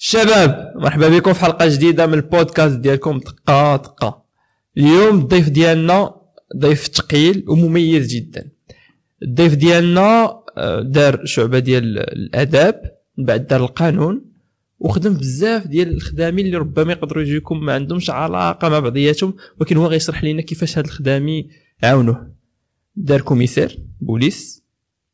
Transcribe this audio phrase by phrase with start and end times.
[0.00, 3.18] شباب مرحبا بكم في حلقة جديدة من البودكاست ديالكم.
[3.18, 4.24] دقة دقة.
[4.76, 6.14] اليوم الضيف ديالنا
[6.56, 8.50] ضيف ثقيل ومميز جدا.
[9.22, 12.82] الضيف ديالنا آه، دار شعبة ديال الآداب
[13.18, 14.24] من بعد دار القانون
[14.78, 17.60] وخدم بزاف ديال الخدامين اللي ربما يقدروا يجيكم.
[17.60, 21.48] ما عندهمش علاقة مع بعضياتهم ولكن هو غيشرح لنا كيفاش هاد الخدامي
[21.82, 22.32] عاونوه.
[22.96, 24.64] دار commissaire police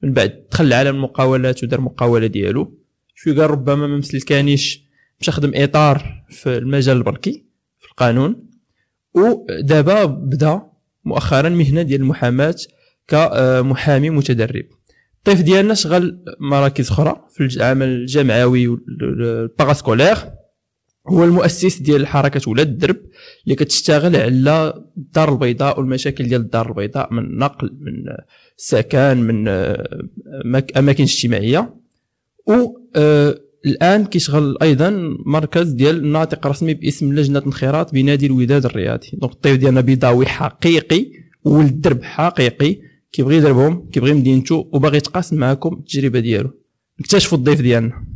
[0.03, 2.84] من بعد دخل لعالم المقاولات ودار مقاولة ديالو.
[3.15, 4.85] شوي قال ربما ما مسلكانيش
[5.29, 7.45] خدم إطار في المجال البركي
[7.79, 8.51] في القانون.
[9.15, 10.63] ودابا بدا
[11.05, 12.57] مؤخرا مهنة ديال المحاماة
[13.09, 14.65] كمحامي متدرب.
[15.19, 20.17] الطيف ديالنا شغل مراكز أخرى في العمل الجامعوي والباراسكولير.
[21.09, 22.97] هو المؤسس ديال حركة ولاد الدرب
[23.45, 28.17] اللي كتشتغل على الدار البيضاء والمشاكل ديال الدار البيضاء من نقل من
[28.57, 29.49] سكن من
[30.77, 31.75] أماكن اجتماعية.
[32.47, 39.11] و آه، الآن كيشغل أيضا مركز ديال ناطق رسمي باسم لجنة الانخراط بنادي الوداد الرياضي.
[39.13, 41.07] دونك الطيف ديالنا بيضاوي حقيقي
[41.45, 42.77] ولد الدرب حقيقي.
[43.13, 46.51] كيبغي يضربهم كيبغي مدينته وباغي يتقاسم معكم التجربة ديالو.
[47.01, 48.14] نكتشفوا الضيف ديالنا.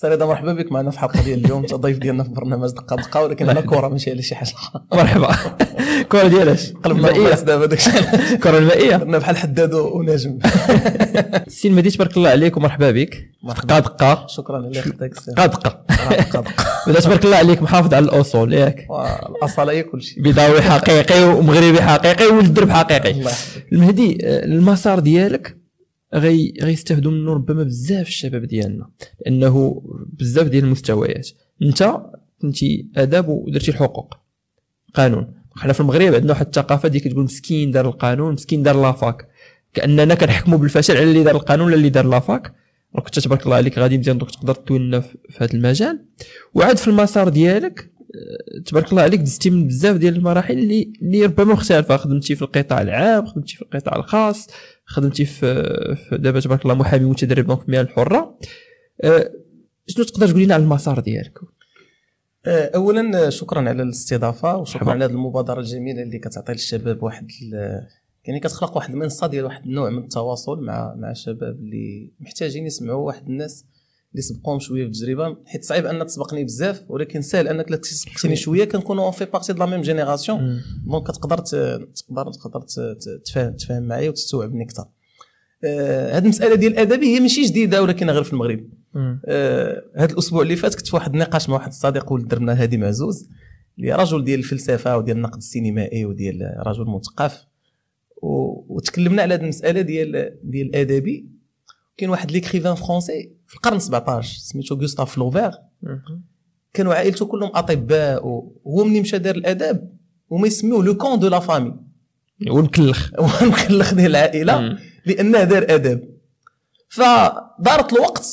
[0.00, 1.62] سريده مرحبا بك معنا في الحلقة ديال اليوم.
[1.62, 4.52] انت ضيف ديالنا في برنامج دقه دقه ولكن أنا كره ماشي على شي حاجة.
[4.92, 5.36] مرحبا.
[6.12, 7.90] كره ديالاش قلبنا الراس دابا داكشي.
[8.42, 10.38] كره المائيه درنا بحال حداد ونجم.
[11.46, 13.30] السي المهدي تبارك الله عليك ومرحبا بك.
[13.44, 18.86] دقه دقه شكرا الله يخليك دقه دقه تبارك الله عليك محافظ على الأصول ياك.
[19.28, 20.22] الأصالة هي كل شيء.
[20.22, 23.14] بيضاوي حقيقي ومغربي حقيقي ولد درب حقيقي
[23.72, 25.57] المهدي المسار ديالك
[26.14, 28.90] غي غيستافدوا منه ربما بزاف الشباب ديالنا
[29.26, 29.82] لأنه
[30.18, 31.28] بزاف ديال المستويات.
[31.62, 31.96] أنت
[32.42, 34.14] كنتي آداب ودرتي الحقوق.
[34.94, 35.34] قانون.
[35.56, 39.28] حنا في المغرب عندنا واحد الثقافة ديك كتقول مسكين دار القانون مسكين دار la fac
[39.74, 42.52] كأننا كنحكموا بالفشل على اللي دار القانون ولا اللي دار la fac
[43.04, 46.04] كنت تبارك الله عليك غادي مزيان donc تقدر تولنا في هذا المجال.
[46.54, 51.24] وعاد في المسار ديالك آه، تبارك الله عليك دزتي من بزاف ديال المراحل اللي اللي
[51.24, 51.96] ربما مختلفة.
[51.96, 54.48] خدمتي في القطاع العام خدمتي في القطاع الخاص
[54.88, 58.38] خدمتي في, دابا تبارك الله محامي متدرب donc في المهن الحره.
[59.04, 59.30] أه
[59.86, 61.38] شنو تقدر تقول لنا على المسار ديالك؟
[62.46, 67.28] أه، اولا شكرا على الاستضافة وشكرا على هذه المبادرة الجميلة اللي كتعطي للشباب واحد
[68.24, 73.06] يعني كتخلق واحد المنصة ديال واحد النوع من التواصل مع مع الشباب اللي محتاجين يسمعوا
[73.06, 73.64] واحد الناس
[74.12, 75.36] اللي سبقوهم شوية في التجربة.
[75.46, 78.64] حيت صعيب أن تسبقني بزاف ولكن سهل أنك لا تسبقتني شوية.
[78.64, 82.60] كنكونوا on fait partie de la même génération donc كتقدر تقدر تقدر
[83.24, 84.84] تفهم تفهم معايا وتستوعبني أكثر.
[85.64, 88.68] آه هذه المسألة ديال الأدبي هي ماشي جديدة ولكن غير في المغرب.
[89.26, 92.76] آه هذا الأسبوع اللي فات كنت في واحد النقاش مع واحد الصديق ولد درنا هادي
[92.76, 93.28] معزوز
[93.78, 97.44] اللي رجل ديال الفلسفة وديال النقد السينمائي وديال رجل مثقف.
[98.22, 101.28] وتكلمنا على هذه المسألة ديال ديال الأدبي.
[101.96, 105.50] كاين واحد l'écrivain français في القرن 17 سميتو غوستاف فلوبير
[106.74, 109.92] كانوا عائلته كلهم أطباء وهو ملي مشى دار الأداب
[110.32, 111.74] هما يسميوه le con de la famille.
[112.50, 113.10] المكلخ
[113.42, 116.08] المكلخ ديال العائلة لأنه دار أداب.
[116.88, 118.26] فدارت الوقت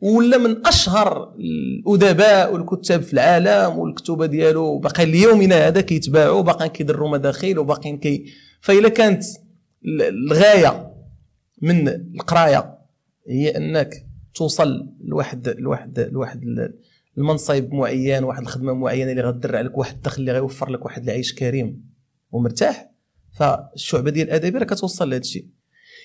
[0.00, 7.10] ولا من أشهر الأدباء والكتاب في العالم والكتوبة ديالو باقي ليومنا هذا كيتباعوا باقيين كيدروا
[7.10, 8.24] مداخيل وباقيين كي
[8.60, 9.24] فإلا كانت
[10.08, 10.92] الغاية
[11.62, 12.78] من القراية
[13.28, 16.40] هي أنك توصل لواحد لواحد لواحد
[17.18, 21.34] المنصب معين واحد الخدمة معينة اللي غدر عليك واحد الدخل اللي غيوفر لك واحد العيش
[21.34, 21.84] كريم
[22.32, 22.90] ومرتاح.
[23.38, 25.46] فالشعبة ديال الادبي راه كتوصل لهذا الشيء.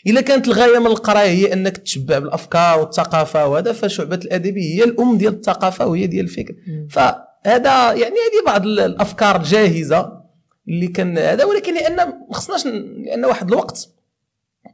[0.07, 5.17] إلا كانت الغاية من القراية هي أنك تشبع بالأفكار والثقافة وهذا فشعبة الادبي هي الأم
[5.17, 6.55] ديال الثقافة وهي ديال الفكر.
[6.89, 10.21] فهذا يعني هذه بعض الأفكار الجاهزة
[10.67, 12.65] اللي كان هذا ولكن لأن ما خصناش
[13.05, 13.89] لأن واحد الوقت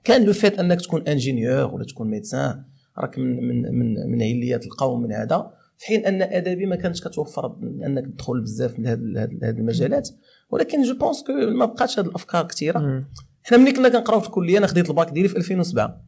[0.04, 2.64] كان le fait أنك تكون ingénieur ولا تكون médecin
[2.98, 7.02] راك من من من من علية القوم من هذا في حين أن أدبي ما كانتش
[7.02, 10.10] كتوفر أنك تدخل بزاف من هذه المجالات.
[10.50, 13.04] ولكن je pense que ما بقاتش هذه الأفكار كثيره
[13.44, 16.02] حنا ملي كنا كنقراو في الكلية أنا خديت الباك ديالي في 2007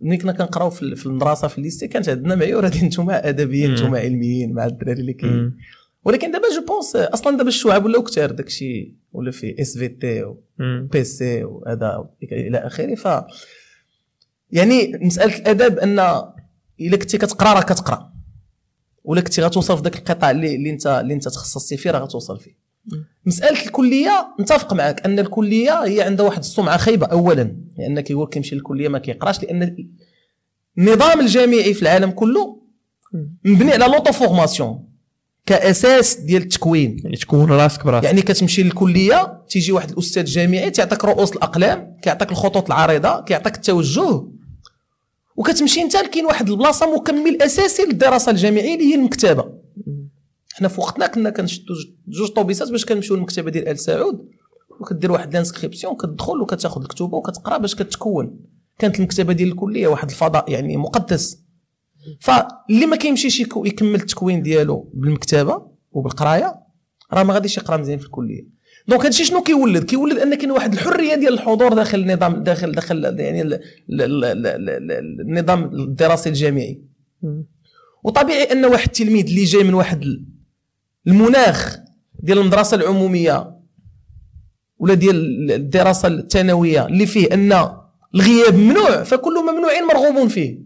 [0.00, 3.94] ملي كنا كنقراو في المدرسة في ال lycée كانت عندنا معيور هذه أنتم ادبيين أنتم
[3.94, 5.56] علميين مع الدراري اللي كاين
[6.04, 10.34] ولكن دابا je pense أصلا دابا الشعب ولاو كثار داكشي ولا في SVT
[10.92, 12.94] PC وهذا إلى آخره.
[12.94, 13.08] ف
[14.52, 15.98] يعني مسألة الأدب أن
[16.80, 18.10] إلا كنتي كتقرا راه كتقرا.
[19.04, 22.40] ولا كنتي غتوصل في ذاك القطاع اللي, اللي أنت اللي أنت تخصصتي فيه راه غتوصل
[22.40, 22.60] فيه.
[23.26, 28.54] مسألة الكلية نتفق معك أن الكلية هي عندها واحد السمعة خايبة اولا لأن كيقول كيمشي
[28.54, 29.76] للكلية ما كيقراش لأن
[30.78, 32.60] النظام الجامعي في العالم كله
[33.44, 34.90] مبني على l'autoformation
[35.46, 36.96] كأساس ديال التكوين.
[37.04, 38.04] يعني تكون راسك براسك.
[38.04, 44.24] يعني كتمشي للكلية تيجي واحد الأستاذ جامعي تيعطيك رؤوس الأقلام كيعطيك الخطوط العريضه كيعطيك التوجه
[45.40, 49.52] وكتمشي انت كاين واحد البلاصة مكمل أساسي للدراسة الجامعية اللي هي المكتبة.
[50.52, 51.74] حنا في وقتنا كنا كنشدو
[52.08, 54.28] جوج طوبيسات باش كنمشيو للمكتبة ديال آل سعود
[54.80, 58.40] وكدير واحد l'inscription كتدخل وكتاخذ الكتوبة وكتقرا باش كتكون.
[58.78, 61.42] كانت المكتبة ديال الكلية واحد الفضاء يعني مقدس.
[62.20, 66.54] فاللي ما كيمشيش يكمل التكوين ديالو بالمكتبة وبالقراية
[67.12, 68.46] راه ما غاديش يقرا مزيان في الكلية.
[68.90, 73.04] donc هادشي شنو كيولد؟ كيولد أن كاين واحد الحرية ديال الحضور داخل النظام داخل داخل
[73.18, 73.60] يعني
[75.20, 76.82] النظام الدراسي الجامعي.
[78.04, 80.04] وطبيعي أن واحد التلميذ اللي جاي من واحد
[81.06, 81.78] المناخ
[82.18, 83.56] ديال المدرسة العمومية
[84.78, 87.68] ولا ديال الدراسة الثانوية اللي فيه أن
[88.14, 90.58] الغياب ممنوع فكل ممنوع مرغوب فيه.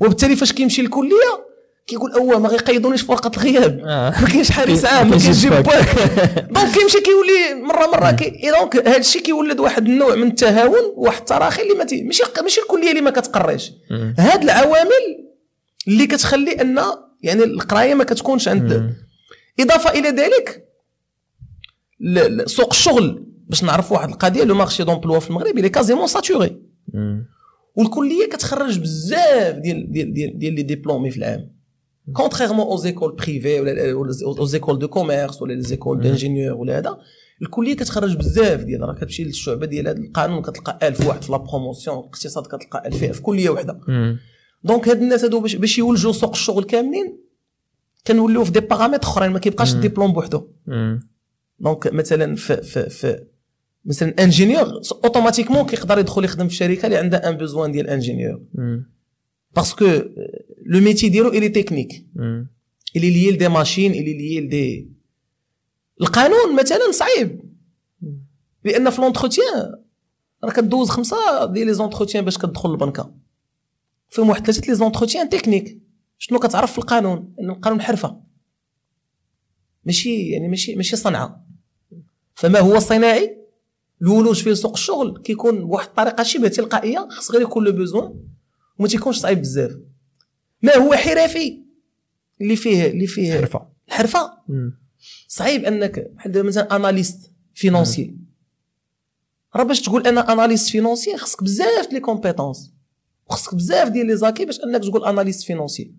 [0.00, 1.47] وبالتالي فاش كيمشي للكليه
[1.88, 3.80] كيقول أوه ما غيقيدونيش في ورقه الغياب.
[3.84, 4.10] آه.
[4.20, 5.64] ما كاينش حارس عام ما كاينش باك
[6.54, 11.18] donc كيمشي كيولي مرة مرة كي donc هذا الشيء كيولد واحد النوع من التهاون واحد
[11.18, 13.72] التراخي اللي ما ماشي ماشي الكلية اللي ما كتقريش.
[14.18, 15.28] هاد العوامل
[15.88, 16.80] اللي كتخلي أن
[17.22, 18.94] يعني القراية ما كتكونش عند
[19.60, 20.64] إضافة إلى ذلك
[22.46, 26.62] سوق الشغل باش نعرف واحد القضية le marché d'emploi في المغرب اللي quasiment saturé.
[27.76, 31.57] والكلية كتخرج بزاف ديال ديال ديال ديال les diplômés في العام.
[32.12, 33.92] contrairement aux écoles privées ولا
[34.24, 36.98] aux écoles de commerce ولا les écoles d'ingénieurs ولا هذا
[37.42, 41.38] الكليه كتخرج بزاف ديال راه كتمشي للشعبة ديال هذا القانون كتلقى 1000 واحد في la
[41.38, 43.80] promotion الاقتصاد كتلقى 2000 في كلية وحدة.
[44.64, 47.18] donc هاد الناس هادو باش, يولجوا سوق الشغل كاملين
[48.06, 50.48] كنوليو في des paramètres أخرين ما كيبقاش الدبلوم بوحدو.
[51.60, 53.24] donc مثلا في في في
[53.84, 58.40] مثلا ingénieur automatiquement كيقدر يدخل يخدم في شركة اللي عندها un besoin ديال ingénieur
[59.56, 59.84] parce que
[60.66, 62.06] le métier ديالو il est technique
[62.96, 64.88] il est lié des machines il est lié des
[66.00, 67.40] القانون مثلا صعيب
[68.64, 69.74] لأن في l'entretien
[70.44, 73.14] راه كدوز خمسه ديال les entretiens باش كتدخل البنكه
[74.08, 75.78] فيهم واحد ثلاثة les entretiens techniques
[76.18, 78.20] شنو كتعرف في القانون ان القانون حرفه
[79.84, 81.46] ماشي يعني ماشي ماشي صنعه
[82.34, 83.38] فما هو صناعي
[84.02, 88.14] الولوج في سوق الشغل كيكون بواحد الطريقة شبه تلقائيه خاص غير يكون le besoin
[88.78, 89.78] وما تيكونش صعيب بزاف.
[90.62, 91.62] ما هو حرفي
[92.40, 94.32] اللي فيه اللي فيه حرفه الحرفة.
[95.28, 98.14] صعيب أنك بحال مثلا analyste financier
[99.56, 102.74] راه باش تقول أنا analyste financier خصك بزاف les compétences
[103.26, 105.94] وخصك بزاف ديال les acquis باش أنك تقول analyste financier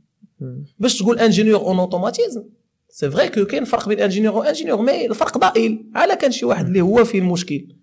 [0.80, 2.44] باش تقول ingénieur en automatisme
[2.90, 5.92] c'est vrai que كاين فرق بين ingénieur و ingénieur mais الفرق ضئيل.
[5.96, 7.76] على كان شي واحد اللي هو فيه المشكل.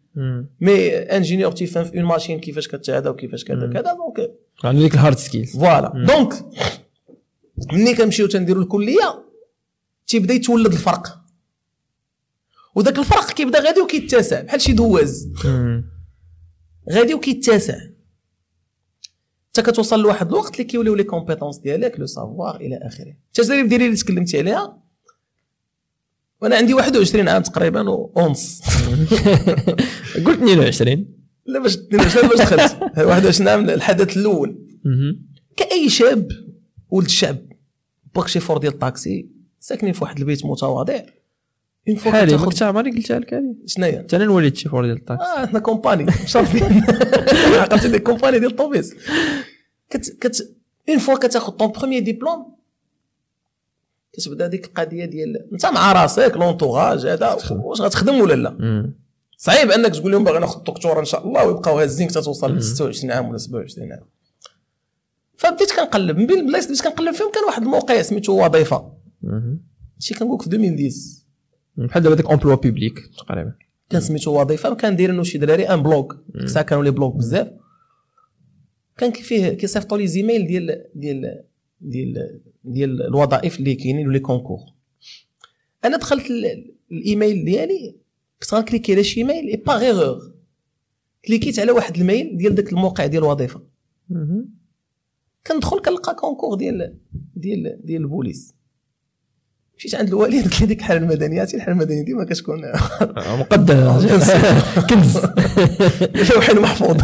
[0.61, 4.31] mais ingénieur تيفهم في une machine كيفاش كتهدا وكيفاش كذا كذا donc
[4.65, 6.45] عنده ديك ال hard skills voilà donc
[7.73, 9.25] ملي كنمشيو تنديرو الكليه
[10.07, 11.21] تيبدا يتولد الفرق
[12.75, 15.29] وذاك الفرق كيبدا غادي وكيتسع بحال شي دواز
[16.93, 17.79] غادي وكيتسع
[19.51, 23.85] حتى كتوصل لواحد الوقت اللي كيوليو les compétences ديالك le savoir إلى اخره التجارب ديالي
[23.87, 24.79] اللي تكلمتي عليها
[26.41, 28.61] وأنا عندي 21 عام تقريبا ونص
[30.27, 31.16] قلت 22
[31.47, 32.77] لا باش 22 باش دخلت.
[32.99, 34.59] 21 عام الحدث الأول.
[35.57, 36.29] كأي شاب
[36.91, 37.37] ولد الشعب
[38.15, 39.29] باك شي فور ديال الطاكسي
[39.61, 41.01] ساكنين في واحد البيت متواضع.
[41.89, 43.55] une fois حالي كنتش عمري قلتها لك هذه.
[43.67, 45.25] شناهي؟ أنا نوليد شي فور ديال الطاكسي.
[45.25, 46.63] آه حنا compagnie شارفين
[47.61, 48.95] عقلت ديك compagnie ديال الطوبيس.
[49.91, 50.57] كت كت
[50.89, 52.57] une fois كتاخذ ton premier diplôme
[54.13, 58.93] كتبدا ديك القضية ديال أنت مع راسك l'entourage هذا واش غتخدم ولا لا؟
[59.37, 62.63] صعيب انك تقول لهم باغي ناخذ الدكتوراه ان شاء الله ويبقاو هازين حتى توصل ل
[62.63, 64.07] 26 عام ولا 27 عام.
[65.37, 68.93] فبديت كنقلب من بين البلايص اللي بديت كنقلب فيهم كان واحد الموقع سميتو وظيفة.
[69.95, 71.27] هادشي كنقول في 2010
[71.77, 73.55] بحال دابا ديك emploi public تقريبا.
[73.91, 76.13] كان سميتو وظيفة وكان دايرينو شي دراري un blog.
[76.47, 77.49] ساعة كانوا les blogs بزاف.
[78.97, 81.45] كان فيه كيصيفطوا les emails ديال ديال
[81.81, 84.59] ديال ديال الوظائف اللي كاينين و les concours.
[85.85, 86.25] أنا دخلت
[86.93, 87.97] الإيميل ديالي
[88.43, 90.33] كنت غنكليكي على شي mail et par erreur
[91.25, 93.63] كليكيت على واحد ال mail ديال داك الموقع ديال الوظيفة.
[95.47, 96.99] كندخل كنلقى concours ديال
[97.37, 98.55] ديال ديال البوليس.
[99.77, 102.63] مشيت عند الوالد قلت لي ديك الحالة المدنية عرفتي الحالة المدنية ديما كتكون
[103.17, 103.99] مقدمه
[104.91, 105.17] كنز.
[106.35, 106.97] لوح محفوظ.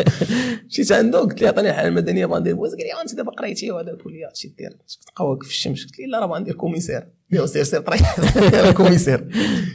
[0.68, 2.70] مشيت عنده قلت لي عطيني الحالة المدنية بغا ندير بوليس.
[2.70, 4.76] قال لي آنت دابا قريتي وهذا قلت لي هادشي دير.
[5.20, 5.84] واقف في الشمس.
[5.84, 7.06] قلت لي لا راه بغا ندير commissaire.
[7.32, 9.28] يا سير سير طريق commissaire.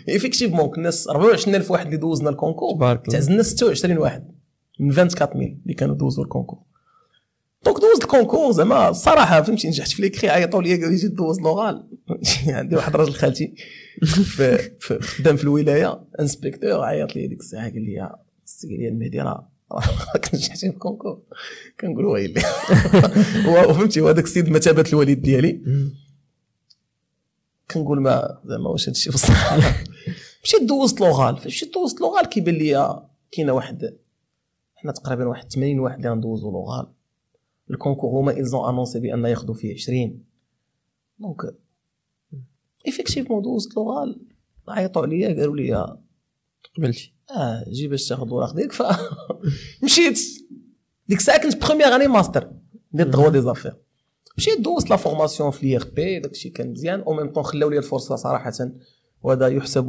[0.09, 2.95] Effectivement كنا 24000 واحد اللي دوزنا ال concours.
[2.95, 4.27] تعزلنا 26 واحد
[4.79, 5.31] من 24000
[5.63, 6.59] اللي كانوا دوزوا ال concours.
[7.65, 11.07] Donc دوزت ال concours زعما الصراحه فهمتي نجحت في l'écrit عيطوا لي قالوا لي جي
[11.07, 11.87] دوز لوغال.
[12.47, 13.55] عندي واحد راجل خالتي
[15.01, 19.51] خدام في الولاية inspecteur عيط لي ديك الساعة قال لي قال لي المهدي راه
[20.13, 21.21] راك في ال concours.
[21.79, 22.41] كنقول ويلي
[23.47, 25.61] وفهمتي وهذاك السيد بمثابة الوالد ديالي.
[27.71, 29.57] كنقول ما زعما واش هادشي بصح
[30.43, 31.39] مشيت دوزت لوغال.
[31.45, 33.95] مشيت دوزت لوغال كيبان لي كاينة واحد
[34.75, 36.94] حنا تقريبا واحد 80 واحد اللي غندوزو l'oral.
[37.69, 40.23] ال concours هما ils ont annoncé بأن ياخذوا فيه 20
[41.19, 41.37] donc
[42.87, 44.21] effectivement دوزت l'oral
[44.67, 45.97] عيطوا عليا قالوا لي
[46.77, 48.83] قبلتي آه جي باش تاخذ الوراق ديالك ف
[49.83, 50.19] مشيت.
[51.07, 52.51] ديك الساعة كنت première année master
[52.91, 53.75] ديال ال droit des affaires
[54.37, 57.77] مشيت دوزت la formation في les RP داكشي كان مزيان au même temps خلاو لي
[57.77, 58.51] الفرصة صراحة.
[59.25, 59.87] وهذا يحسب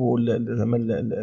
[0.58, 0.76] زعما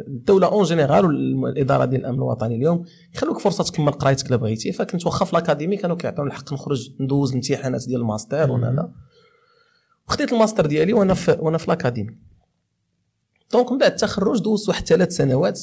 [0.08, 5.05] الدولة en général والإدارة ديال الأمن الوطني اليوم يخلوك فرصة تكمل قرايتك الا بغيتي فكنت
[5.05, 8.91] واخا في الأكاديمي كانوا كيعطيوني الحق نخرج ندوز الامتحانات ديال الماستر وهذا.
[10.08, 12.17] وخديت الماستر ديالي وأنا في وأنا في الأكاديمي.
[13.53, 15.62] Donc من بعد التخرج دوزت واحد ثلاث سنوات.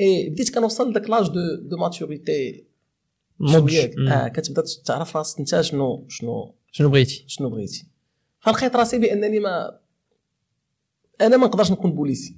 [0.00, 2.66] إي بديت كنوصل لذاك l'âge de de maturité
[4.08, 7.24] آه كتبدا تعرف راسك انت شنو شنو شنو بغيتي.
[7.26, 7.88] شنو بغيتي.
[8.40, 9.81] فلقيت راسي بأنني ما
[11.22, 12.36] أنا ما نقدرش نكون بوليسي.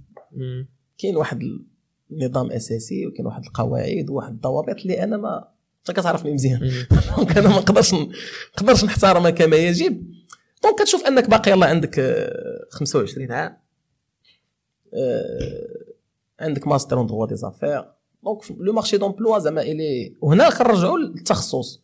[0.98, 1.40] كاين واحد
[2.10, 5.48] النظام أساسي وكاين واحد القواعد وواحد الضوابط اللي أنا ما
[5.78, 6.60] أنت كتعرفني مزيان.
[7.16, 7.94] Donc أنا ما نقدرش
[8.58, 10.14] نقدرش نحترمها كما يجب.
[10.62, 11.94] donc كتشوف أنك باقي يلاه عندك
[12.70, 13.56] 25 آه، عام.
[14.94, 15.84] آه،
[16.40, 17.84] عندك master en droit des affaires
[18.24, 21.82] donc le marché d'emploi زعما إلي وهنا كنرجعوا للتخصص.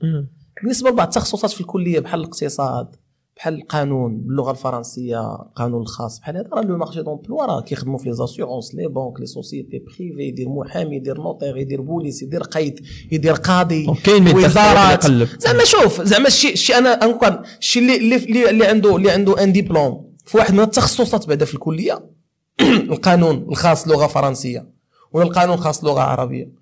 [0.62, 2.96] بالنسبة لبعض التخصصات في الكلية بحال الاقتصاد
[3.40, 8.08] بحال القانون باللغة الفرنسية القانون الخاص بحال هذا راه le marché d'emploi راه كيخدموا في
[8.08, 12.80] les assurances les banques les sociétés privées يدير محامي يدير notaire يدير بوليس يدير قيد
[13.12, 13.86] يدير قاضي
[14.34, 15.06] وزارات.
[15.38, 19.52] زعما شوف زعما الشيء الشيء أنا نقول الشيء اللي اللي, اللي عنده اللي عنده un
[19.52, 22.10] diplôme في واحد من التخصصات بعدا في الكلية
[22.92, 24.70] القانون الخاص لغة فرنسية
[25.12, 26.52] ولا القانون الخاص لغة عربية.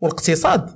[0.00, 0.70] والاقتصاد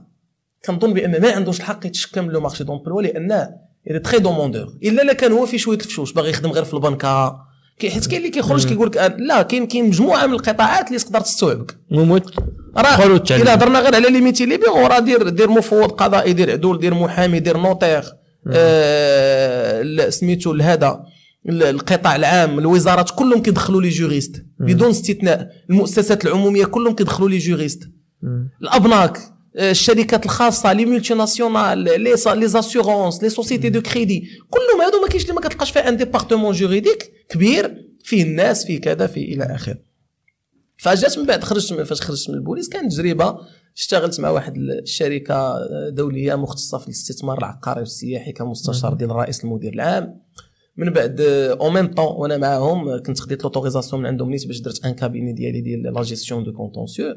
[0.64, 4.74] كنظن بأن ما عندوش الحق يتشكى من le marché d'emploi لأنه il est très demandeur
[4.82, 7.36] الا لا كان هو في شوية الفشوش باغي يخدم غير في البنكة.
[7.80, 11.76] حيت كاين اللي كيخرج كيقول لك لا كاين كاين مجموعة من القطاعات اللي تقدر تستوعبك.
[11.90, 12.34] موت
[12.76, 16.78] راه إلا هضرنا غير على les métiers libéraux راه دير دير مفوض قضائي دير عدول
[16.78, 18.04] دير محامي دير notaire.
[18.52, 21.04] آه سميتو لهذا
[21.48, 25.48] القطاع العام الوزارات كلهم كيدخلوا les juristes بدون استثناء.
[25.70, 27.90] المؤسسات العمومية كلهم كيدخلوا les juristes
[28.62, 29.18] الأبناك.
[29.56, 35.22] الشركات الخاصة les multinationales les les assurances les sociétés de crédit كلهم هادو ما كاينش
[35.22, 39.78] اللي ما كتلقاش فيه un département juridique كبير فيه الناس فيه كذا فيه إلى اخره
[40.76, 43.38] فجات من بعد خرجت فاش خرجت من البوليس كانت تجربة
[43.76, 50.20] اشتغلت مع واحد الشركة دولية مختصة في الاستثمار العقاري والسياحي كمستشار ديال الرئيس المدير العام.
[50.76, 51.20] من بعد
[51.60, 55.32] au même temps وأنا معاهم كنت خديت l'autorisation من عندهم نيت باش درت un cabinet
[55.32, 57.14] ديالي ديال la gestion de contentieux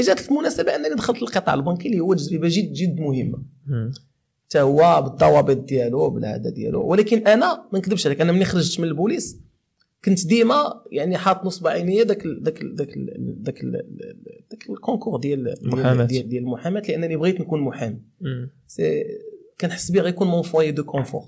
[0.00, 3.42] جات المناسبة أنني دخلت للقطاع البنكي اللي هو تجربة جد جد مهمة.
[4.46, 6.86] حتى هو بالضوابط ديالو بالهذا ديالو.
[6.86, 9.40] ولكن أنا ما نكذبش عليك أنا ملي خرجت من البوليس
[10.04, 13.64] كنت ديما يعني حاط نصب عينيا داك داك داك داك
[14.50, 15.54] داك ال concours ديال
[16.06, 18.00] ديال, ديال المحاماة لأنني بغيت نكون محامي.
[19.60, 21.22] كنحس بيه غيكون mon foyer de confort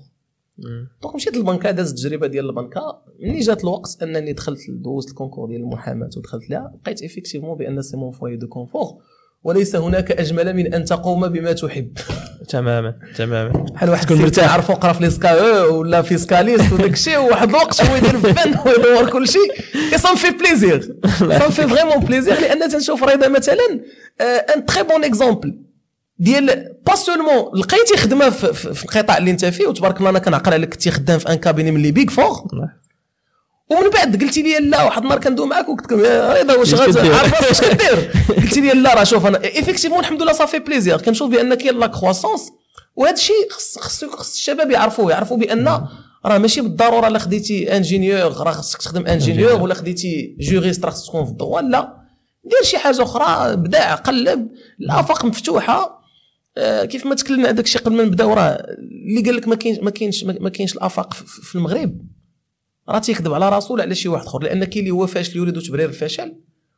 [1.01, 3.01] donc مشيت للبنكة دازت التجربه ديال البنكة.
[3.19, 7.81] ملي جات الوقت أنني دخلت دوزت ال concours ديال المحاماة ودخلت لها لقيت effectivement بأن
[7.81, 8.87] c'est mon foyer de confort
[9.43, 11.97] وليس هناك أجمل من أن تقوم بما تحب.
[12.49, 13.49] تماما تماما.
[13.49, 14.53] بحال واحد تكون مرتاح.
[14.53, 19.27] عرفوا قرا في ليسكا ولا فيسكاليست وداك الشيء وواحد الوقت هو يدير الفن ويدور كل
[19.27, 19.51] شيء.
[19.93, 20.81] Et ça me fait plaisir
[21.19, 23.79] ça me fait vraiment plaisir لأن تنشوف رضا مثلا
[24.55, 25.68] Un très bon exemple
[26.19, 30.53] ديال pas seulement لقيتي خدمة في, في, القطاع اللي انت فيه وتبارك الله أنا كنعقل
[30.53, 32.43] عليك كنتي خدام في un cabinet من les Big Four.
[33.69, 37.61] ومن بعد قلتي لي لا واحد النهار كندوي معاك وقلت لك هذا واش عارف واش
[37.61, 38.11] كدير
[38.41, 41.79] قلتي لي لا راه شوف أنا effectivement الحمد لله ça fait plaisir كنشوف بان كاين
[41.79, 42.51] la croissance
[42.95, 45.87] وهذا الشيء خص خص خص الشباب يعرفوه يعرفوا بأن
[46.25, 51.07] راه ماشي بالضرورة الا خديتي ingénieur راه خصك تخدم انجينيور ولا خديتي juriste راه خصك
[51.07, 51.99] تكون في الضوء لا.
[52.43, 54.47] دير شي حاجة أخرى ابدع قلب
[54.79, 55.98] الآفاق مفتوحة.
[56.89, 58.65] كيف ما تكلمنا هذاك الشيء قبل ما نبداو راه
[59.09, 62.01] اللي قال لك ما كاينش ما كاينش ما كاينش الآفاق في المغرب.
[62.89, 65.61] راه تيكذب على راسو ولا على شي واحد آخر لأن كاين اللي هو فاشل يريد
[65.61, 66.35] تبرير الفشل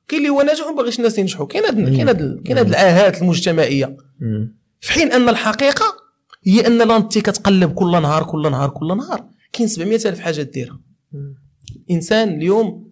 [0.08, 1.46] كاين اللي هو ناجح وما باغيش الناس ينجحوا.
[1.46, 3.98] كاين هاد كاين هاد كاين هاد العاهات المجتمعية.
[4.80, 5.86] في حين أن الحقيقة
[6.44, 9.26] هي أن لانتي كتقلب كل نهار كل نهار كل نهار.
[9.54, 10.80] كاين 700 ألف حاجة ديرها.
[11.92, 12.91] إنسان اليوم آه،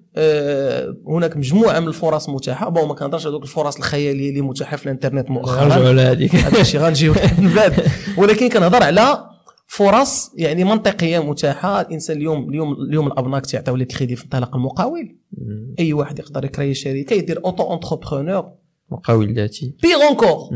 [1.08, 2.70] هناك مجموعة من الفرص متاحة.
[2.70, 5.66] Bon ما كنهضرش على الفرص الخيالية اللي متاحة في الإنترنت مؤخرا.
[5.66, 7.74] نرجعوا لهذيك هذا الشيء غنجيو من بعد.
[8.18, 9.30] ولكن كنهضر على
[9.68, 11.82] فرص يعني منطقية متاحة.
[11.82, 15.16] الإنسان اليوم اليوم اليوم الأبناك تيعطيو لك كريدي في انطلاق المقاول.
[15.80, 18.46] أي واحد يقدر يكريي شركة يدير auto-entrepreneur.
[18.92, 19.76] مقاول ذاتي.
[19.82, 20.50] Pire encore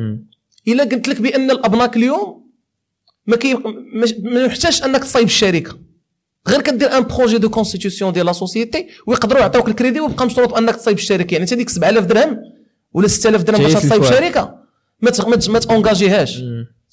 [0.67, 2.43] إلا قلت لك بأن الأبناك اليوم
[3.27, 3.53] ما كي
[4.23, 5.77] ما يحتاجش أنك تصايب الشركة.
[6.47, 10.75] غير كدير un projet de constitution ديال la société ويقدروا يعطيوك الكريدي ويبقى مشروط انك
[10.75, 11.33] تصايب الشركة.
[11.33, 12.37] يعني انت ديك 7000 درهم
[12.93, 14.55] ولا 6000 درهم باش تصايب شركة
[15.01, 15.11] ما
[15.47, 16.41] ما تونجاجيهاش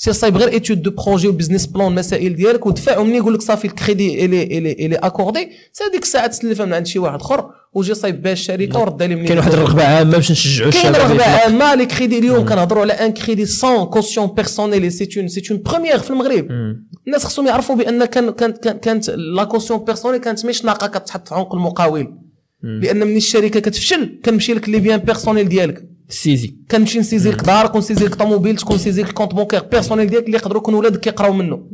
[0.02, 3.42] سير صايب غير étude de projet و business plan المسائل ديالك ودفع ومني يقول لك
[3.42, 7.50] صافي الكريدي الي الي الي اكوردي سي هذيك الساعة تسلفها من عند شي واحد اخر
[7.72, 11.10] وجي صايب بها الشركة ورد لي منين كاين واحد الرغبه عامه باش نشجعوا الشباب كاين
[11.10, 15.42] رغبه عامه les crédits اليوم كنهضروا على ان crédit sans caution personnelle c'est une c'est
[15.50, 16.48] une première في المغرب
[17.06, 21.54] الناس خصهم يعرفوا بان كان كانت كانت la caution personnelle كانت مشنقة كتحط في عنق
[21.54, 22.14] المقاول
[22.62, 26.56] لأن من الشركة كتفشل كنمشي لك les biens personnels ديالك saisis.
[26.70, 30.36] كنمشي نسيزي لك دارك ونسيزي لك طوموبيل كنسيزي لك ال compte bancaire personnel ديالك اللي
[30.36, 31.68] يقدروا يكونوا ولادك كيقراو منه.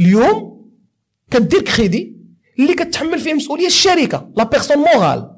[0.00, 0.66] اليوم
[1.30, 2.16] كدير كريدي
[2.58, 5.30] اللي كتحمل فيه مسؤولية الشركة la personne morale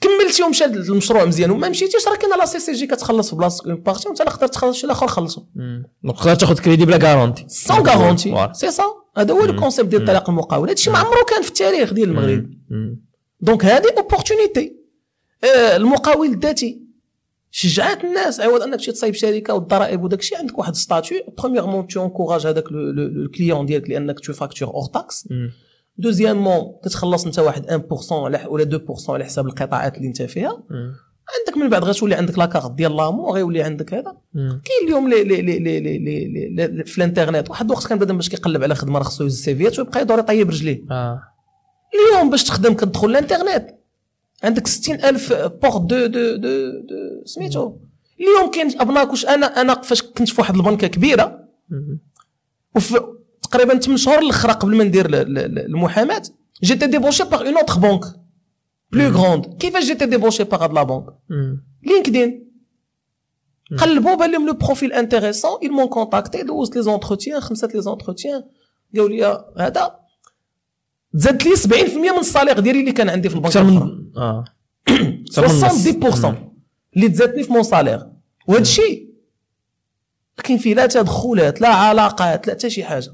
[0.00, 1.50] كملتي ومشى المشروع مزيان.
[1.50, 4.86] وما مشيتيش راه كاينة la CCG كتخلص في بلاصتك une partie وانت تقدر تخلص شي
[4.86, 5.42] الآخر خلصو.
[6.04, 8.84] donc تقدر تاخذ كريدي بلا garantie sans garantie c'est ça
[9.16, 10.68] هذا هو ال concept ديال انطلاقة المقاول.
[10.68, 12.50] هادشي ما عمره كان في التاريخ ديال المغرب.
[13.40, 14.76] donc هذه opportunité
[15.44, 16.89] آه، المقاول الذاتي.
[17.50, 18.40] شجعات الناس.
[18.40, 21.18] عوض انك تمشي تصايب شركة والضرائب وداك الشيء عندك واحد statut.
[21.38, 25.28] premièrement tu encourages هذاك ال client ديالك لأنك tu factures hors taxe
[25.98, 28.12] deuxièmement كتخلص انت واحد 1%
[28.48, 30.62] ولا 2% على حساب القطاعات اللي انت فيها.
[31.38, 34.16] عندك من بعد غتولي عندك la carte ديال l'AMO غيولي عندك هذا.
[34.34, 38.28] كاين اليوم لي لي لي لي لي لي في الانترنت واحد الوقت كان بدا باش
[38.28, 40.82] كيقلب على خدمة راه خصو يهز السيفيات ويبقى يدور يطيب رجليه.
[40.90, 41.20] آه.
[41.94, 43.79] اليوم باش تخدم كتدخل الانترنت.
[44.42, 47.76] عندك 60000 portes de de de, de سميتو.
[48.20, 51.48] اليوم كاين ابناك واش أنا أنا فاش كنت في واحد البنكة كبيرة
[52.76, 53.00] وفي
[53.42, 56.22] تقريبا 8 شهور الأخرى قبل ما ندير المحاماة
[56.62, 58.00] j'étais débauché par une autre banque
[58.92, 61.04] plus grande كيفاش j'étais débauché par هاد la banque
[61.82, 62.50] LinkedIn
[63.78, 68.42] قلبوا بان لهم le profil intéressant ils m'ont contacté دوزت les entretiens خمسة les entretiens
[68.94, 70.00] قالوا لي هذا
[71.14, 74.44] زادت لي 70% من ال salaire ديالي اللي كان عندي في البنك من آه.
[74.90, 76.34] 70%
[76.96, 78.06] اللي تزادني في mon salaire.
[78.48, 79.10] وهذا الشيء
[80.44, 83.12] كاين فيه لا تدخلات لا علاقات لا حتى شي حاجة.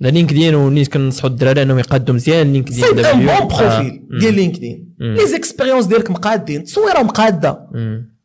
[0.00, 4.94] لا LinkedIn ونيت كنصحوا الدراري إنهم يقادوا مزيان LinkedIn c'est un bon profil ديال LinkedIn.
[5.00, 7.68] les expériences ديالك مقادين تصويره مقادة.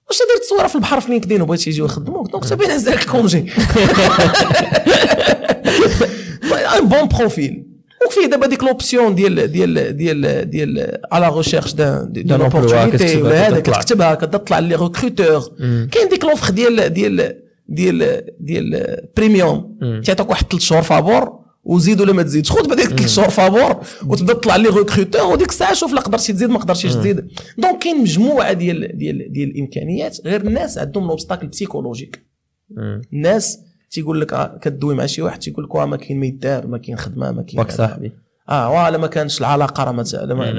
[0.10, 3.52] واش دير تصويرة في البحر في LinkedIn وبغيتي يجيو يخدموك؟ donc تبين هز لك الكونجي
[6.80, 7.73] un bon profil
[8.08, 13.60] وفيه دابا ديك l'option ديال ديال ديال ديال à la recherche d'une opportunité ولا هذا
[13.60, 15.42] كتكتبها كتطلع les recruteurs
[15.92, 22.14] كاين ديك l'offre ديال ديال ديال ديال premium تيعطيك واحد ثلاث شهور فابور وزيد ولا
[22.14, 26.02] ما تزيدش خذ بديك ثلاث شهور فابور وتبدا تطلع les recruteurs وديك الساعة شوف لا
[26.02, 31.08] قدرتي تزيد ما قدرتيش تزيد donc كاين مجموعه ديال ديال ديال الامكانيات غير الناس عندهم
[31.08, 32.26] l'obstacle psychologique
[33.14, 33.60] الناس
[33.94, 36.98] تيقول لك آه كدوي مع شي واحد تيقول لك ما كاين ما يدار ما كاين
[36.98, 38.12] خدمة ما كاين صاحبي.
[38.50, 40.04] آه ولا ما كانش العلاقة راه ما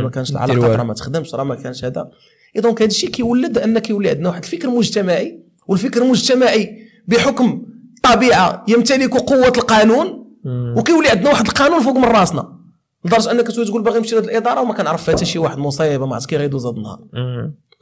[0.03, 2.11] ما كانش العلاقة راه ما تخدمش راه ما كانش هذا.
[2.57, 7.63] donc هذا الشيء كيولد أن كيولي عندنا واحد الفكر مجتمعي والفكر المجتمعي بحكم
[8.03, 12.59] طبيعة يمتلك قوة القانون وكيولي عندنا واحد القانون فوق من راسنا
[13.05, 16.15] لدرجة أنك تقول باغي نمشي لهاد الإدارة وما كنعرف فيها حتى شي واحد مصيبه ما
[16.15, 17.01] عرفت كي غيدوز هذا النهار.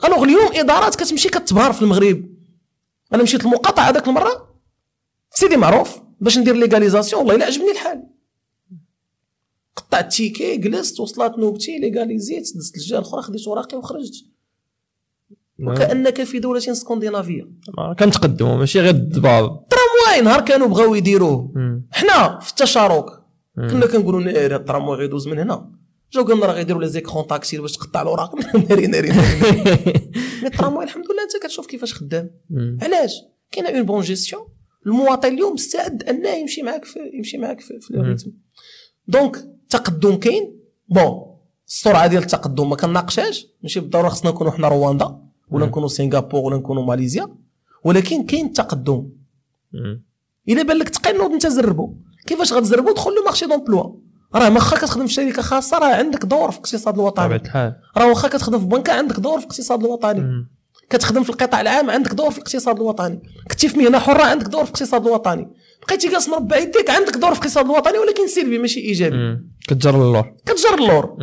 [0.05, 2.25] alors اليوم إدارات كتمشي كتبهر في المغرب.
[3.15, 4.52] أنا مشيت المقاطعه هذاك المرة
[5.35, 8.03] سيدي معروف باش ندير légalisation والله إلا عجبني الحال.
[9.77, 14.15] قطعت ticket جلست وصلت نوبتي ليغاليزيت دزت الجهه الأخرى خديت وراقي وخرجت.
[15.61, 17.49] وكأنك في دولة سكندنافية.
[17.99, 19.65] كنتقدموا ماشي غير الضباب.
[19.69, 21.53] ترامواي نهار كانوا بغاو يديروه.
[21.91, 23.05] حنا في التشارك.
[23.57, 25.73] كنا كنقولوا ناري الترامواي غيدوز من هنا.
[26.13, 28.35] جاو قالنا راه غيديروا les écrans tactiles باش تقطع الاوراق
[28.71, 29.09] ناري ناري ناري.
[30.43, 32.31] mais الترامواي الحمد لله أنت كتشوف كيفاش خدام.
[32.83, 33.13] علاش؟
[33.53, 34.43] كاينة une bonne gestion
[34.87, 38.33] المواطن اليوم مستعد أنه يمشي معك في يمشي معك في, في ال rythme
[39.09, 40.57] donc التقدم كاين.
[40.89, 41.33] بون
[41.69, 45.19] السرعة ديال التقدم ما كناقشهاش ماشي بالضرورة خصنا نكونوا حنا رواندا
[45.51, 47.37] ولا نكونوا سنغافور ولا نكونوا ماليزيا.
[47.85, 49.09] ولكن كاين التقدم
[50.49, 51.95] إلا بان لك تقي نوض انت زربو
[52.27, 53.95] كيفاش غتزربو؟ دخل لو مارشي دومبلوا
[54.35, 57.25] راه واخا كتخدم في شركة خاصة راه عندك دور في الاقتصاد الوطني.
[57.97, 60.21] راه واخا كتخدم في بنكة عندك دور في الاقتصاد الوطني.
[60.93, 63.23] كتخدم في القطاع العام عندك دور في الاقتصاد الوطني.
[63.51, 65.49] كنتي في مهنة حرة عندك دور في الاقتصاد الوطني.
[65.89, 69.39] بقيتي جالس مربع يديك عندك دور في الاقتصاد الوطني ولكن سلبي ماشي إيجابي.
[69.69, 70.35] كتجر اللور.
[70.47, 71.17] كتجر اللور.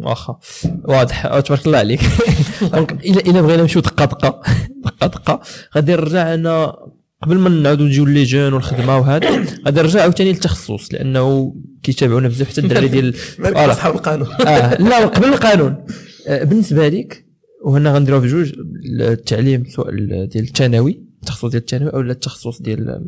[0.00, 0.38] واخا.
[0.84, 1.40] واضح.
[1.40, 2.00] تبارك الله عليك.
[2.72, 4.40] donc الا إلا بغينا نمشيو دقة دقة.
[4.84, 5.40] دقة دقة.
[5.76, 6.76] غادي نرجع أنا
[7.22, 9.30] قبل ما نعاودو نجيو les jeunes والخدمة وهذا
[9.66, 13.14] غادي نرجع عاوتاني للتخصص لأنه كيتابعونا بزاف حتى الدراري ديال.
[13.70, 14.28] اصحاب القانون.
[14.46, 14.82] آه.
[14.82, 15.84] لا قبل القانون.
[16.26, 17.24] آه، بالنسبة لك
[17.64, 18.52] وهنا غنديروا بجوج
[19.00, 23.04] التعليم سواء ال- ديال الثانوي التخصص ديال الثانوي أو التخصص ديال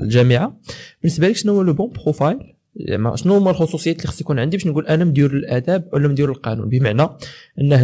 [0.00, 0.60] الجامعة.
[1.02, 2.38] بالنسبة لك شنو هو le bon profil
[2.88, 6.30] زعما شنو هما الخصوصيات اللي خص يكون عندي باش نقول أنا مدير الآداب ولا مدير
[6.30, 7.08] القانون؟ بمعنى
[7.60, 7.82] انه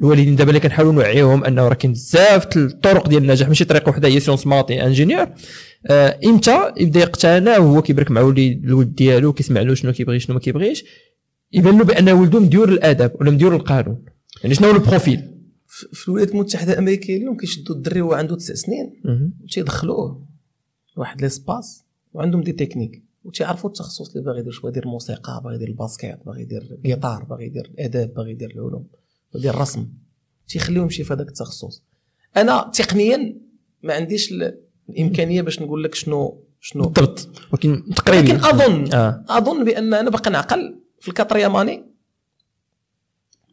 [0.00, 4.08] الوالدين دابا اللي كنحاولوا نوعيهم أنه راه كاين بزاف الطرق ديال النجاح ماشي طريقة وحدة
[4.08, 5.26] هي sciences maths ingénieur
[5.86, 10.34] آه إمتى يبدا يقتنع وهو كيبرك مع وليد الولد ديالو كيسمع له شنو كيبغي شنو
[10.34, 10.84] ما كيبغيش؟
[11.52, 13.98] يبان له بان ولده مديور الآداب ولا مديور القانون.
[14.42, 15.20] يعني شنو هو ال profil
[15.92, 18.92] في الولايات المتحدة الأمريكية اليوم كيشدوا الدري وهو عنده تسع سنين.
[19.44, 20.26] وتيدخلوه
[20.96, 23.04] لواحد l'espace وعندهم des techniques.
[23.24, 27.24] وتيعرفوا التخصص اللي باغي يدير شوية يدير الموسيقى باغي يدير ال basket باغي يدير الجيتار
[27.24, 28.86] باغي يدير الاداب باغي يدير العلوم
[29.32, 29.88] باغي يدير الرسم.
[30.48, 31.82] تيخليهم يمشي في هذاك التخصص.
[32.36, 33.36] أنا تقنيا
[33.82, 34.58] ما عنديش ال-
[34.90, 36.88] الإمكانية باش نقول لك شنو شنو.
[36.88, 37.28] بالضبط.
[37.52, 38.26] ولكن تقريبا.
[38.26, 39.24] لكن اظن آه.
[39.28, 41.84] أظن بأن أنا باقي نعقل في ال quatrième année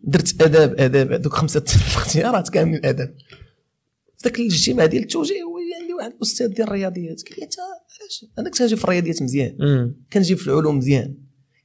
[0.03, 3.15] درت آداب آداب هذوك خمسة الاختيارات كاملين اداب
[4.23, 8.49] ذاك الاجتماع ديال التوجيه هو عندي واحد الأستاذ ديال الرياضيات قال لي أنت علاش أنا
[8.49, 9.57] كنت كنجيب في الرياضيات مزيان.
[10.13, 11.15] كنجيب في العلوم مزيان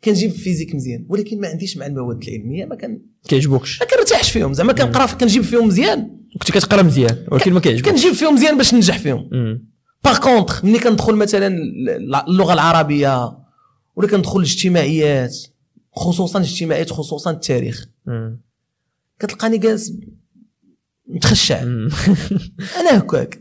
[0.04, 4.30] كنجيب في الفيزيك مزيان ولكن ما عنديش مع المواد العلمية ما كان كيعجبوكش ما كنرتاحش
[4.30, 8.56] فيهم زعما كنقرا كنجيب فيهم مزيان كنت كتقرا مزيان ولكن ما كيعجبكش كنجيب فيهم مزيان
[8.56, 9.30] باش ننجح فيهم.
[10.04, 11.46] باغ كونتخ ملي كندخل مثلا
[12.28, 13.38] اللغة العربية
[13.96, 15.36] ولا كندخل الاجتماعيات
[15.92, 17.86] خصوصا الاجتماعيات خصوصا التاريخ.
[19.18, 19.92] كتلقاني جالس
[21.08, 21.62] متخشع.
[22.80, 23.40] أنا هكاك.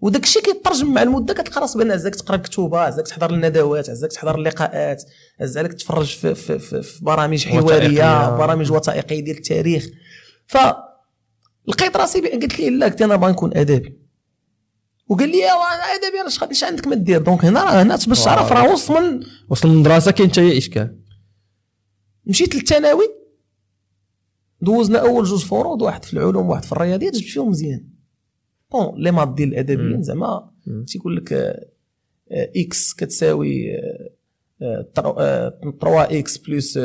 [0.00, 4.12] وداك الشيء كيترجم مع المدة كتلقى راسك بان عزاك تقرا كتوبة عزاك تحضر الندوات عزاك
[4.12, 5.02] تحضر اللقاءات
[5.40, 8.36] عز عليك تفرج في, في, في, في برامج حوارية.
[8.36, 9.86] برامج وثائقية ديال التاريخ.
[10.46, 10.56] ف
[11.68, 13.98] لقيت راسي قلت لي لا قلت أنا باغي نكون أدبي.
[15.08, 15.52] وقال لي يا
[15.94, 18.90] أدبي أنا اش غادي- عندك ما دير؟ donc هنا راه هنا باش تعرف راه وسط
[18.90, 20.96] من وصل المدرسة كاين حتى هي إشكال.
[22.26, 23.19] مشيت للثانوي.
[24.62, 27.84] دوزنا أول جوج فروض واحد في العلوم واحد في الرياضيات جبت فيهم مزيان.
[28.72, 30.02] bon les maths ديال الأدبيين.
[30.02, 30.50] زعما.
[30.86, 31.56] تيقول لك
[32.32, 33.76] x كتساوي
[34.62, 36.78] آه، آه، 3 x plus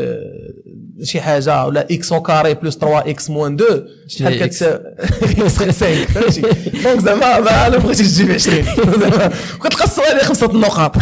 [1.04, 4.82] شي حاجة ولا x au carré plus 3 x moins 2 شحال كتساوي
[5.22, 6.42] x 5 فهمتي؟
[6.84, 8.64] donc زعما ما أنا بغيتي تجيب 20
[9.02, 9.32] زعما
[9.86, 10.96] السؤال خمسة النقاط.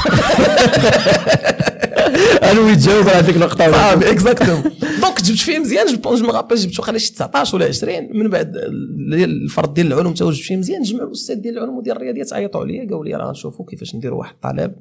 [2.53, 3.71] أنا وين تجاوب على هذيك النقطة.
[3.71, 4.61] صافي exactement
[5.01, 8.29] donc جبت فيه مزيان جبت je me rappelle جبت واخا شي 19 ولا 20 من
[8.29, 11.95] بعد ال- الفرض ديال العلوم تا هو جبت فيه مزيان جمع الأستاذ ديال العلوم وديال
[11.97, 14.75] الرياضيات عيطوا عليا قالوا لي راه غنشوفوا كيفاش نديروا واحد الطلب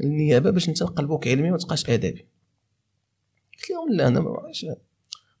[0.00, 2.26] للنيابة باش انت نقلبوك علمي وما تبقاش ادبي
[3.58, 4.66] قلت لهم لا أنا ما بغيتش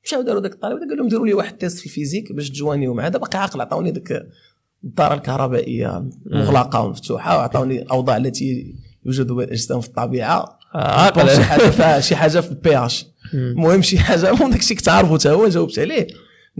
[0.04, 2.94] مشاو داروا داك الطالب قال لهم ديروا لي واحد test في ال physique باش تجوانيو
[2.94, 3.08] معاه.
[3.08, 4.26] دابا باقي عاقل عطاوني ديك
[4.84, 8.74] الدار الكهربائية مغلقه ومفتوحه وعطاوني الأوضاع التي
[9.06, 10.58] يوجد بها الاجسام في الطبيعة.
[10.76, 15.18] عاقل شي حاجة شي حاجة في ال pH المهم شي حاجة المهم داك الشيء كتعرفوا
[15.18, 16.06] حتى هو جاوبت عليه.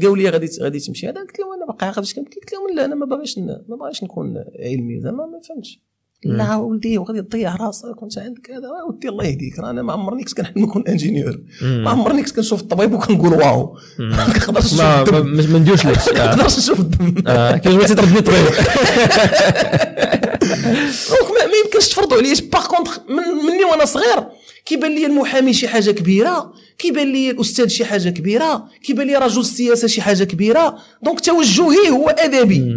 [0.03, 1.09] قالوا لي غادي غادي تمشي.
[1.09, 4.35] هذا قلت لهم أنا باقي عاقل قلت لهم لا أنا ما باغيش ما باغيش نكون
[4.65, 5.01] علمي.
[5.01, 5.81] زعما ما فهمتش.
[6.25, 8.67] لا ولدي وغادي تضيع راسك وانت عندك هذا.
[8.67, 9.59] آه ودي الله يهديك.
[9.59, 11.41] راه أنا ما عمرني كنت كنحلم نكون ingénieur.
[11.63, 13.77] ما عمرني كنت كنشوف الطبيب وكنقول واو.
[13.99, 15.53] ما كنقدرش نشوف ما الدم.
[15.53, 15.99] ما نديرش لك.
[16.09, 17.15] ما كنقدرش نشوف الدم.
[17.27, 18.47] آه، بغيتي تردني طبيب.
[21.77, 24.27] يمكنش تفرضوا عليا par contre من مني وأنا صغير
[24.67, 29.41] كيبان لي المحامي شي حاجة كبيرة كيبان لي الأستاذ شي حاجة كبيرة كيبان لي رجل
[29.41, 32.75] السياسة شي حاجة كبيرة donc توجهي هو أدبي.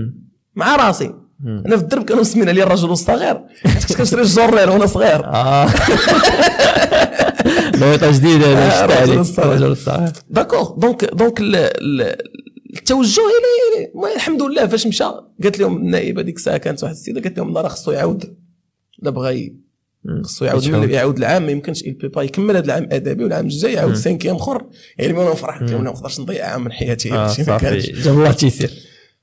[0.56, 1.14] مع راسي.
[1.66, 3.42] أنا في الدرب كانوا مسمين عليا الرجل الصغير.
[3.64, 5.22] كنت كنشري الجورنال وأنا صغير.
[7.82, 9.52] نويطه جديدة آه، هذا رجل عليك الصغير.
[9.52, 10.10] رجل الصغير.
[10.30, 12.16] d'accord donc donc ال- ال-
[12.78, 15.04] التوجه إلي الحمد لله فاش مشى
[15.44, 18.36] قالت لهم النائبة ديك الساعة كانت واحد السيدة قالت لهم راه خصو يعاود.
[19.02, 19.54] لا بغى
[20.24, 23.74] خصو يعاود يعاود العام ما يمكنش il peut pas يكمل هذا العام ادبي والعام الجاي
[23.74, 24.66] يعاود cinquième آخر.
[25.00, 27.12] علمي وأنا فرحت لهم لا ما نقدرش نضيع عام من حياتي.
[27.12, 27.90] هادشي ما كانش.
[27.90, 28.72] جاب الله تيسير.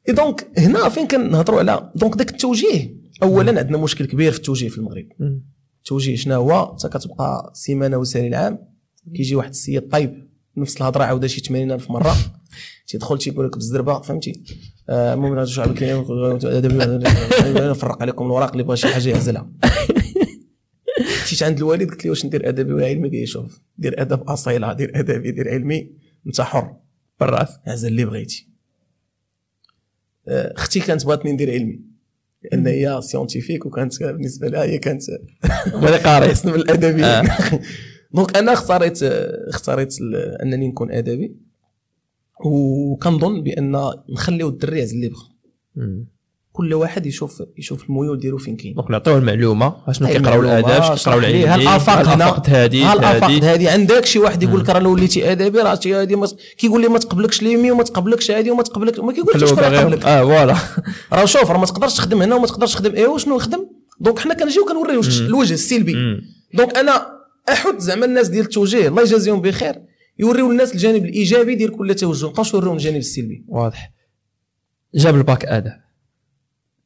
[0.08, 2.96] et donc هنا فين كنهضروا على donc داك التوجيه.
[3.22, 5.06] اولا عندنا مشكل كبير في التوجيه في المغرب.
[5.78, 8.58] التوجيه شنو هو؟ انت كتبقى سيمانة وسالي العام
[9.14, 12.16] كيجي واحد السيد طيب نفس الهضرة عاودها شي 80000 مرة.
[12.86, 14.42] تيدخل تيقول لك بالزربه فهمتي؟
[14.88, 16.04] آه، المهم هذا الشعب الكريم
[17.70, 19.50] نفرق عليكم الوراق اللي بغى شي حاجة يعزلها
[21.24, 24.22] مشيت عند الوالد قلت له واش ندير أدبي ولا علمي؟ قال لي شوف دير أدب
[24.22, 25.90] أصيلة دير أدبي دير علمي
[26.26, 26.76] أنت حر.
[27.20, 28.48] بالرأس عزل اللي بغيتي.
[30.28, 31.80] آه، أختي كانت بغاتني ندير علمي
[32.42, 35.02] لأن هي scientifique وكانت بالنسبة لها هي كانت
[36.04, 36.28] قاري.
[36.28, 37.28] حسن من الادبيين
[38.14, 39.94] donc أنا اختاريت اختاريت
[40.42, 41.45] أنني نكون أدبي.
[42.44, 45.28] وكنظن بأن نخليو الدري يعزل اللي بغا
[46.52, 48.74] كل واحد يشوف يشوف الميول ديالو فين كاين.
[48.74, 53.70] donc نعطيو المعلومة شنو أي كيقراو الآداب شنو كيقراو العلم هنا؟ هادي ها الافاق هذه؟
[53.70, 57.70] عندك شي واحد يقول لك راه وليتي أدبي راه هذه كيقول لي ما تقبلكش ليمي
[57.70, 60.04] وما تقبلكش هذه وما تقبلك ما كيقولش شكون يقبلك.
[60.04, 60.56] آه voilà.
[61.12, 63.66] راه شوف راه ما تقدرش تخدم هنا وما تقدرش تخدم ايوا شنو نخدم
[64.00, 65.00] donc حنا كنجيو كنوريو.
[65.00, 65.94] الوجه السلبي.
[66.54, 67.06] donc أنا
[67.48, 69.74] أحد زعما الناس ديال التوجيه الله يجازيهم بخير.
[70.18, 73.92] يوريو الناس الجانب الإيجابي ديال كل توجه ما يبقاوش يوريهم الجانب السلبي؟ واضح.
[74.94, 75.80] جاب الباك اداب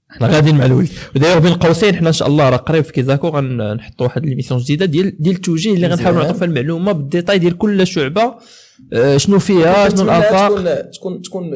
[0.08, 3.28] حنا غاديين مع الولد ودايوغ بين قوسين حنا إن شاء الله راه قريب في كيزاكو
[3.28, 6.22] غنحطوا واحد l'émission جديدة ديال ديال التوجيه اللي غنحاولوا.
[6.22, 8.34] نعطوا فيها المعلومة بال détail ديال كل شعبة.
[8.92, 10.48] آه، شنو فيها شنو الآفاق.
[10.50, 11.50] تكون تكون تكون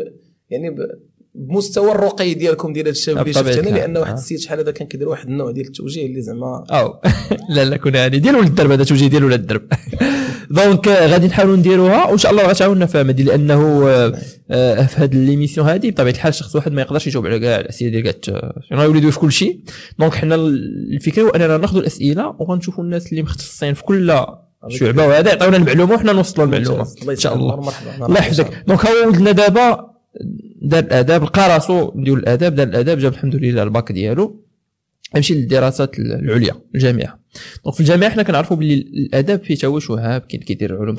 [0.50, 1.00] يعني ب-
[1.34, 3.76] بمستوى الرقي ديالكم ديال هذا الشباب اللي شفت أنا.
[3.76, 4.14] لأن واحد آه.
[4.14, 7.00] السيد شحال هذا كان كيدير واحد النوع ديال التوجيه اللي زعما أو.
[7.54, 9.62] لا لا كنا يعني ديال ولد الدرب هذا توجيه ديال ولد الدرب.
[10.50, 14.18] donc آه، غادي نحاولوا نديروها وان شاء الله غتعاوننا في هذه لأنه آه،
[14.50, 17.90] آه، في هذه l'émission هذه بطبيعة الحال شخص واحد ما يقدرش يجاوب على كاع الأسئلة
[17.90, 19.60] ديال كاع يولدوا في كل شيء
[19.98, 24.24] donc حنا الفكرة هو أننا ناخذوا الأسئلة وغنشوفوا الناس اللي مختصين في كل
[24.68, 26.86] شعبة وهذا يعطيونا المعلومة وحنا نوصلوا المعلومة.
[27.10, 27.72] إن شاء الله.
[28.02, 29.94] الله يحفظك donc هو ولدنا دابا
[30.64, 34.44] دار الآداب لقى راسو ديال الآداب دار الآداب جاب الحمد لله الباك ديالو.
[35.16, 37.18] يمشي للدراسات العليا الجامعة.
[37.64, 40.96] donc في الجامعة حنا كنعرفوا باللي الآداب فيه توجهات كاين كيدير علوم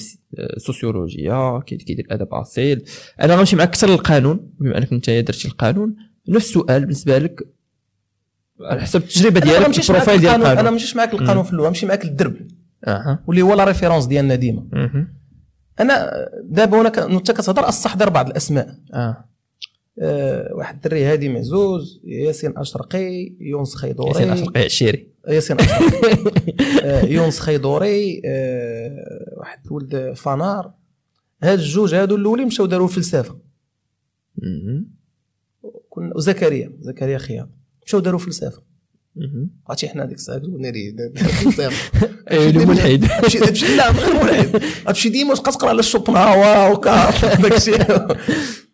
[0.58, 2.84] سوسيولوجيا كاين كيدير ادب أصيل.
[3.22, 5.96] أنا غنمشي معك أكثر للقانون بما أنك انت درتي القانون.
[6.30, 7.48] نفس السؤال بالنسبة لك
[8.62, 11.52] على حسب التجربة ديالك ال profil ديال القانون أنا القانون ما مشيش معاك القانون في
[11.52, 12.36] اللغة نمشي معاك للدرب.
[12.88, 13.24] أها.
[13.28, 14.68] واللي هو la référence ديالنا ديما.
[15.80, 16.12] أنا
[16.44, 18.76] دابا وأنا انت كتهضر استحضر بعض الأسماء.
[18.94, 19.30] آه.
[20.00, 25.08] أه واحد الدري هادي معزوز ياسين أشرقي يونس ياسين خيدوري أشرقي عشيري.
[25.28, 26.54] ياسين أشرقي.
[26.84, 30.72] آه، يونس خيدوري آه، واحد ولد فنار.
[31.44, 33.38] هاد الجوج هادو الأولين مشاو داروا فلسفة.
[35.90, 37.50] كنا وزكريا زكريا خياط
[37.86, 38.62] مشاو داروا فلسفة.
[39.70, 42.10] عرفتي حنا ديك الساعة قلنا دار فلسفة.
[42.32, 47.72] الملحد تمشي لا غير ملحد تمشي ديما تبقى تقرا على شوبنهاور وديكارت داكشي.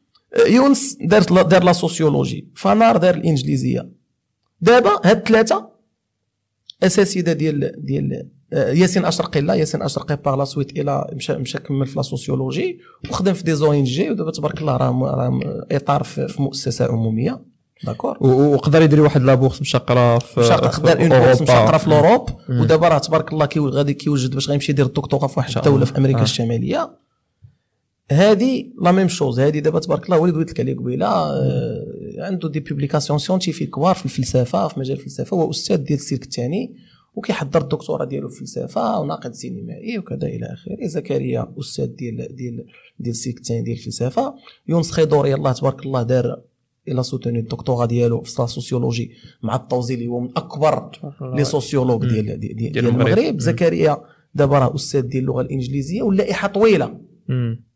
[0.47, 3.89] يونس دار دار la sociologie فنار دار الإنجليزية
[4.61, 5.69] دابا هاد الثلاثه
[6.83, 11.33] اساتذه ديال ديال آه، ياسين أشرقي لا ياسين أشرقي par la suite il a مشى
[11.33, 15.39] مشى كمل في la sociologie وخدم في des ONG ودابا تبارك الله راه راه
[15.71, 17.41] إطار في مؤسسة عمومية
[17.83, 21.67] d'accord وقدر يدير واحد la bourse مشى قرا في مشى خدا une bourse مشى أوروبا.
[21.69, 22.61] قرا في l'Europe مم.
[22.61, 25.85] ودابا راه تبارك الله كي غادي كيوجد باش غيمشي يدير الدكتوراه في واحد الدولة.
[25.85, 26.23] في أمريكا آه.
[26.23, 26.91] الشمالية
[28.11, 31.85] هادي la même chose هادي دابا تبارك الله وليد قلت لك عليه قبيلة آه،
[32.17, 36.75] عنده des publications scientifiques كبار في الفلسفة في مجال الفلسفة هو أستاذ ديال السلك الثاني
[37.15, 40.87] وكيحضر الدكتوراه ديالو في الفلسفة وناقد سينمائي وكذا إلى آخره.
[40.87, 42.65] زكريا أستاذ ديال ديال
[42.99, 44.35] ديال السلك الثاني ديال الفلسفة.
[44.67, 46.41] يونس خيدوري الله تبارك الله دار
[46.87, 49.11] il a soutenu الدكتوراه ديالو في ال sociologie
[49.43, 53.39] مع الطوزي اللي هو من أكبر les sociologues ديال ديال, ديال, ديال المغرب.
[53.39, 53.97] زكريا
[54.35, 56.97] دابا راه أستاذ ديال اللغة الإنجليزية واللائحة طويلة.
[57.27, 57.70] مم.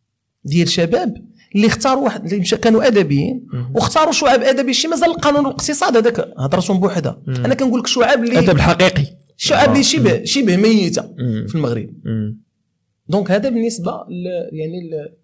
[0.45, 3.47] ديال شباب اللي اختاروا واحد اللي مشى كانوا أدبيين.
[3.75, 7.35] واختاروا شعب أدبي شي مازال القانون والاقتصاد هذاك هضرتهم بوحدها مم.
[7.45, 9.05] أنا كنقول لك شعب اللي الادب الحقيقي
[9.37, 9.83] شعب اللي.
[9.83, 11.01] شبه شبه ميتة.
[11.47, 11.89] في المغرب.
[13.09, 15.15] donc هذا بالنسبة ل يعني ل-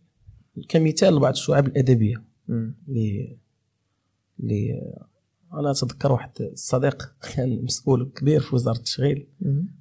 [0.69, 2.23] كمثال لبعض الشعب الأدبية.
[2.49, 3.37] اللي
[4.39, 4.81] اللي
[5.53, 7.03] أنا أتذكر واحد الصديق
[7.35, 9.27] كان مسؤول كبير في وزارة التشغيل.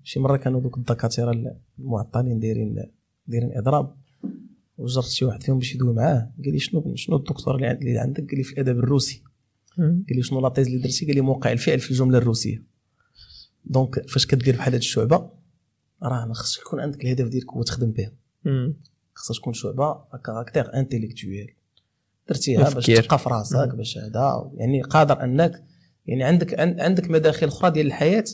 [0.02, 2.84] شي مرة كانوا دوك الدكاترة المعطلين دايرين
[3.26, 3.94] دايرين اضراب
[4.80, 7.98] وجرت شي واحد فيهم باش يدوي معاه قال لي شنو شنو الدكتور اللي عند- اللي
[7.98, 9.22] عندك؟ قال لي في الأدب الروسي.
[9.78, 12.62] قال لي شنو la thèse اللي درتي؟ قال لي موقع الفعل في الجملة الروسية.
[13.64, 15.30] donc فاش كدير بحال هاد الشعبة
[16.02, 18.10] راه ما خصك يكون عندك الهدف ديالك هو تخدم به
[18.44, 18.74] مم.
[19.14, 21.54] خصها تكون شعبة caractère intellectuel
[22.28, 22.86] درتيها باش.
[22.86, 25.64] تبقى في راسك باش هذا يعني قادر انك
[26.06, 28.24] يعني عندك عن- عندك مداخل أخرى ديال الحياة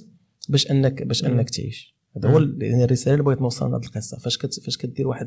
[0.49, 1.25] باش انك باش.
[1.25, 1.97] أنك تعيش.
[2.17, 4.19] هذا هو يعني الرسالة اللي بغيت نوصل من هذه القصة.
[4.19, 5.27] فاش كت فاش كدير واحد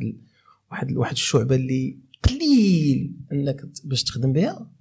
[0.71, 4.71] واحد واحد الشعبة اللي قليل أنك باش تخدم بها.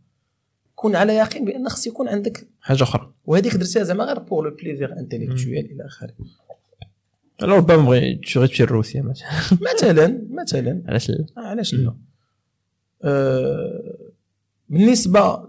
[0.74, 3.12] كون على يقين بأن خص يكون عندك حاجة أخرى.
[3.26, 6.14] وهذيك درتيها زعما غير pour le plaisir intellectuel إلى آخره.
[7.42, 9.30] أنا ربما بغي تشغل تمشي لروسيا مثلا
[9.74, 10.82] مثلا مثلا.
[10.86, 11.94] علاش لا؟ آه، علاش لا؟
[13.02, 13.98] آه
[14.68, 15.46] بالنسبة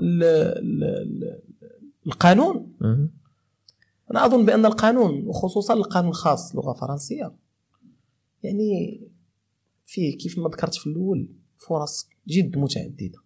[2.06, 2.74] للقانون.
[4.12, 7.32] أنا أظن بأن القانون وخصوصا القانون الخاص لغة فرنسية
[8.44, 9.02] يعني
[9.90, 13.20] فيه كيف ما ذكرت في الأول فرص جد متعددة.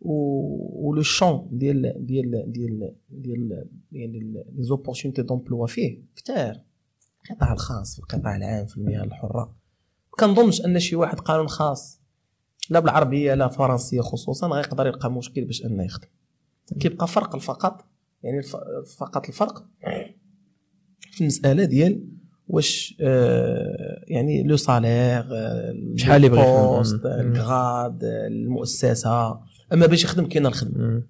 [0.00, 6.60] ولو شون ديال ديال ديال ديال يعني لي زوبورتونيتي دومبلوا فيه كثار
[7.30, 9.54] القطاع الخاص في القطاع العام في المهن الحرة.
[10.10, 12.00] كنظنش أن شي واحد قانون خاص
[12.70, 16.08] لا بالعربية لا فرنسية خصوصا غيقدر يلقى مشكل باش أنه يخدم.
[16.80, 17.84] كيبقى فرق فقط
[18.22, 18.42] يعني
[18.98, 19.66] فقط الفرق
[21.00, 22.17] في المسألة ديال
[22.48, 25.24] واش آه يعني le salaire
[25.96, 26.42] شحال يبغي
[27.04, 29.40] ال grade المؤسسة.
[29.72, 31.02] أما باش يخدم كاين الخدمة.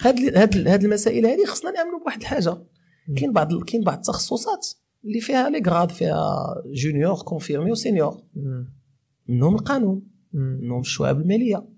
[0.00, 2.62] هاد هاد هاد المسائل هذه خصنا نأمنوا بواحد الحاجة.
[3.16, 4.68] كاين بعض كاين بعض التخصصات
[5.04, 8.22] اللي فيها les grades فيها junior confirmé و senior.
[9.28, 10.02] منهم القانون.
[10.32, 11.68] منهم الشعب المالية.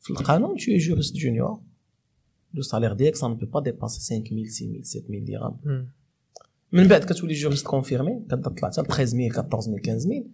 [0.00, 1.58] في القانون les juristes juniors.
[2.54, 5.88] le salaire ديالك ça ne va pas dépasser 5000 6000 7000 درهم
[6.72, 10.24] من بعد كتولي juriste confirmé كتبدا طلع حتى 13000 14000 15000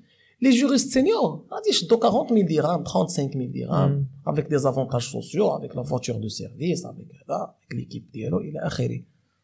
[0.42, 5.83] les juristes seniors غادي يشدو 40000 درهم 35000 درهم avec des avantages sociaux avec la
[5.83, 9.01] voiture de service avec هذا l'équipe ديالو إلى آخره.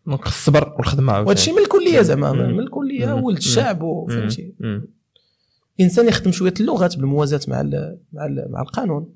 [0.07, 4.55] donc الصبر والخدمة وهادشي من الكلية زعما من الكلية ولد الشعب فهمتي
[5.81, 9.14] الإنسان يخدم شوية اللغات بالموازاة مع ال مع ال مع القانون.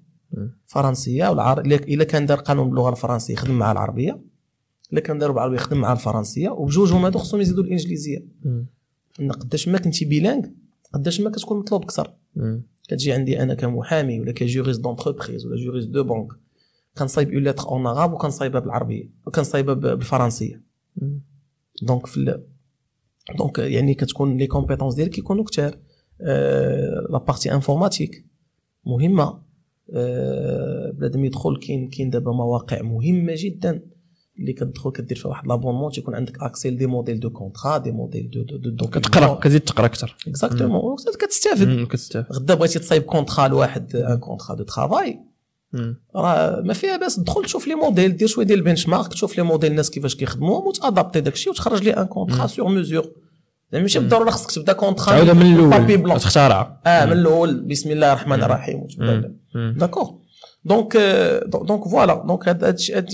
[0.66, 1.61] الفرنسيه والعر...
[1.61, 4.20] إلا كان دار قانون باللغة الفرنسية يخدم مع العربية.
[4.92, 8.26] إلا كان داروا بالعربيه يخدم مع الفرنسية وبجوجهم هادو خصهم يزيدوا الإنجليزية.
[9.20, 10.44] إن قداش ما كنتي bilingue
[10.92, 12.14] قداش ما كتكون مطلوب أكثر.
[12.88, 16.28] كتجي عندي أنا كمحامي ولا ك juriste d'entreprise ولا juriste de banque
[16.98, 20.62] كنصايب une lettre en arabe وكنصايبها بالعربية وكنصايبها بالفرنسية.
[21.82, 22.40] donc في
[23.38, 25.78] donc يعني كتكون les compétences ديالك كيكونوا كثار
[27.11, 28.26] la partie informatique
[28.87, 29.42] مهمة.
[29.90, 33.83] أه بنادم يدخل كاين كاين دابا مواقع مهمة جدا.
[34.42, 38.30] اللي كتدخل كدير فيها واحد l'abonnement تيكون عندك accès des modèles de contrats des modèles
[38.30, 41.87] de de de كتقرا كتزيد تقرا أكثر exactement كتستافد.
[41.87, 42.33] كتستافد.
[42.33, 45.20] غدا بغيتي تصايب contrat لواحد un contrat de travail
[46.16, 47.16] راه ما فيها باس.
[47.16, 50.59] تدخل تشوف les modèles دير شوية ديال ال benchmark تشوف les modèles الناس كيفاش كيخدموا
[50.68, 53.12] وت adapter داكشي وتخرج لي un contrat sur mesure
[53.72, 55.55] يعني ماشي بالضرورة خصك تبدا contrat تعاود من
[55.94, 56.20] الأول.
[56.20, 56.81] تختارها.
[56.87, 57.61] آه من الأول.
[57.61, 58.87] بسم الله الرحمن الرحيم
[59.54, 60.21] d'accord
[60.64, 60.96] donc
[61.46, 62.46] donc voilà donc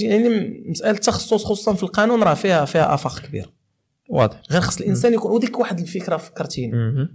[0.01, 0.29] يعني
[0.71, 3.51] مسألة التخصص خصوصا في القانون راه فيها فيها آفاق كبير
[4.09, 4.43] واضح.
[4.51, 7.09] غير خص الإنسان يكون وديك واحد الفكرة فكرتيني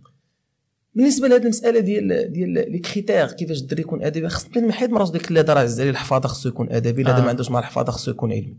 [0.95, 4.97] بالنسبة لهذه المسألة ديال ديال les critères كيفاش الدري يكون أدبي خص ما حيد من
[4.97, 7.21] راسو ديك لا راه عز عليه الحفاظه خصو يكون أدبي لا آه.
[7.21, 8.57] ما عندوش مع الحفاظه خصو يكون علمي.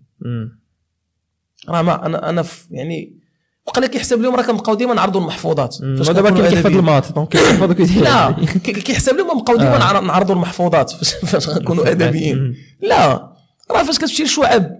[1.68, 3.23] راه ما أنا أنا يعني
[3.66, 5.74] وقال لك كيحسب لهم راه كنبقاو ديما نعرضوا المحفوظات.
[5.74, 8.32] فاش دابا كيحفظ ال maths donc كيحفظ لا
[8.64, 10.00] كيحسب لهم نبقاو ديما.
[10.00, 10.90] نعرضوا المحفوظات.
[11.26, 12.56] فاش غنكونوا أدبيين.
[12.82, 13.32] لا
[13.70, 14.70] راه فاش كتمشي لشعب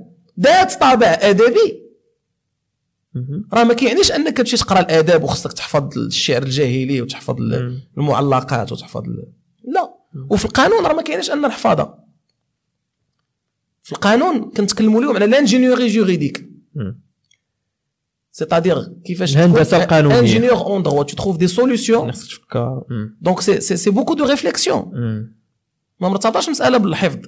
[0.40, 1.84] ذات طابع أدبي
[3.52, 7.36] راه ما كيعنيش أنك تمشي تقرأ الآداب وخصك تحفظ الشعر الجاهلي وتحفظ
[7.98, 9.02] المعلقات وتحفظ
[9.64, 9.94] لا.
[10.30, 11.94] وفي القانون راه ما كاينش أن الحفاظه
[13.82, 16.48] في القانون كنتكلموا اليوم على l'ingénierie juridique
[18.38, 18.78] C'est-à-dire
[19.72, 22.04] القانونيه ingénieur en droit tu trouves des solutions.
[23.26, 24.90] Donc c'est c'est beaucoup de réflexion.
[26.00, 27.18] ما مرتبطاش مساله بالحفظ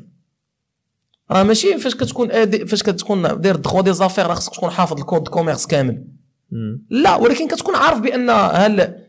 [1.31, 4.99] راه ماشي فاش كتكون آدي فاش كتكون داير droit des affaires راه خصك تكون حافظ
[4.99, 6.05] ال code commerce كامل
[6.90, 9.06] لا ولكن كتكون عارف بأن هل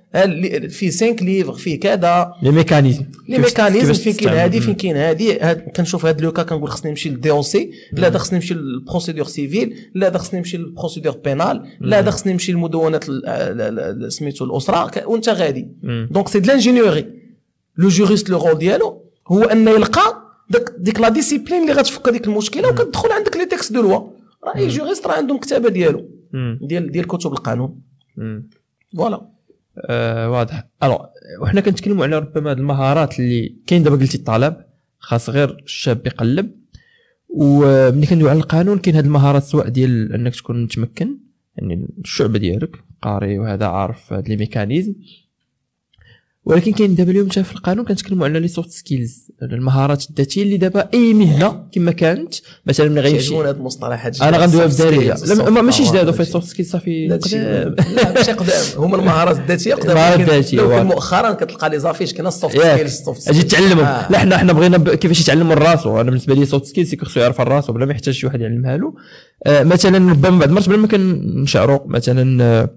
[0.69, 2.34] فيه 5 livres فيه كذا.
[2.43, 5.36] les mécanismes les mécanismes فين كاين هادي فين كاين هادي.
[5.56, 9.25] كنشوف هاد le cas كنقول خصني نمشي لل DOC لا هذا خصني نمشي لل procédure
[9.25, 13.03] civile لا هذا خصني نمشي لل procédure pénale لا هذا خصني نمشي للمدونات
[14.12, 15.08] سميتو الأسرة.
[15.08, 15.67] وأنت غادي.
[16.12, 17.06] donc c'est de l'ingénierie
[17.77, 22.27] le juriste le rôle ديالو هو انه يلقى ديك ديك la discipline اللي غتفك هذيك
[22.27, 23.99] المشكلة وكتدخل عندك les textes de loi
[24.43, 26.10] راه اي juriste راه عنده مكتبه ديالو.
[26.62, 27.82] ديال ديال كتب القانون.
[28.97, 29.37] voilà
[29.85, 30.67] آه واضح.
[30.83, 30.99] ألو
[31.41, 34.55] وحنا كنتكلموا على ربما هذه المهارات اللي كاين دابا قلتي الطلب
[34.99, 36.51] خاص غير الشاب يقلب.
[37.29, 41.17] وملي كندوي على القانون كاين هذه المهارات سواء ديال إنك تكون متمكن
[41.55, 44.93] يعني الشعبة ديالك قاري وهذا عارف هاد les mécanismes.
[46.47, 49.27] ولكن كاين دابا اليوم في القانون كنتكلموا على les soft skills.
[49.41, 54.65] المهارات الذاتية اللي دابا أي مهنة كما كانت مثلا ملي غيمشي هاد المصطلحات أنا غندويها
[54.65, 57.19] بداريه لا ماشي جداد في ال soft skills صافي لا
[58.15, 58.63] ماشي قدام.
[58.77, 63.43] هما المهارات الذاتية قدام المهارات الذاتية مؤخرا كتلقى les affiches كاين ال soft skills أجي
[63.43, 63.86] تعلمهم.
[63.86, 64.12] آه.
[64.12, 67.41] لا حنا حنا بغينا كيفاش يتعلم من راسو أنا بالنسبة لي soft skills خصو يعرف
[67.41, 68.88] راسو بلا ما يحتاج شي واحد يعلمها له.
[68.88, 68.93] آه،
[69.45, 72.69] مثلا ربما بعض المرات بلا ما كنشعروا مثلا آه،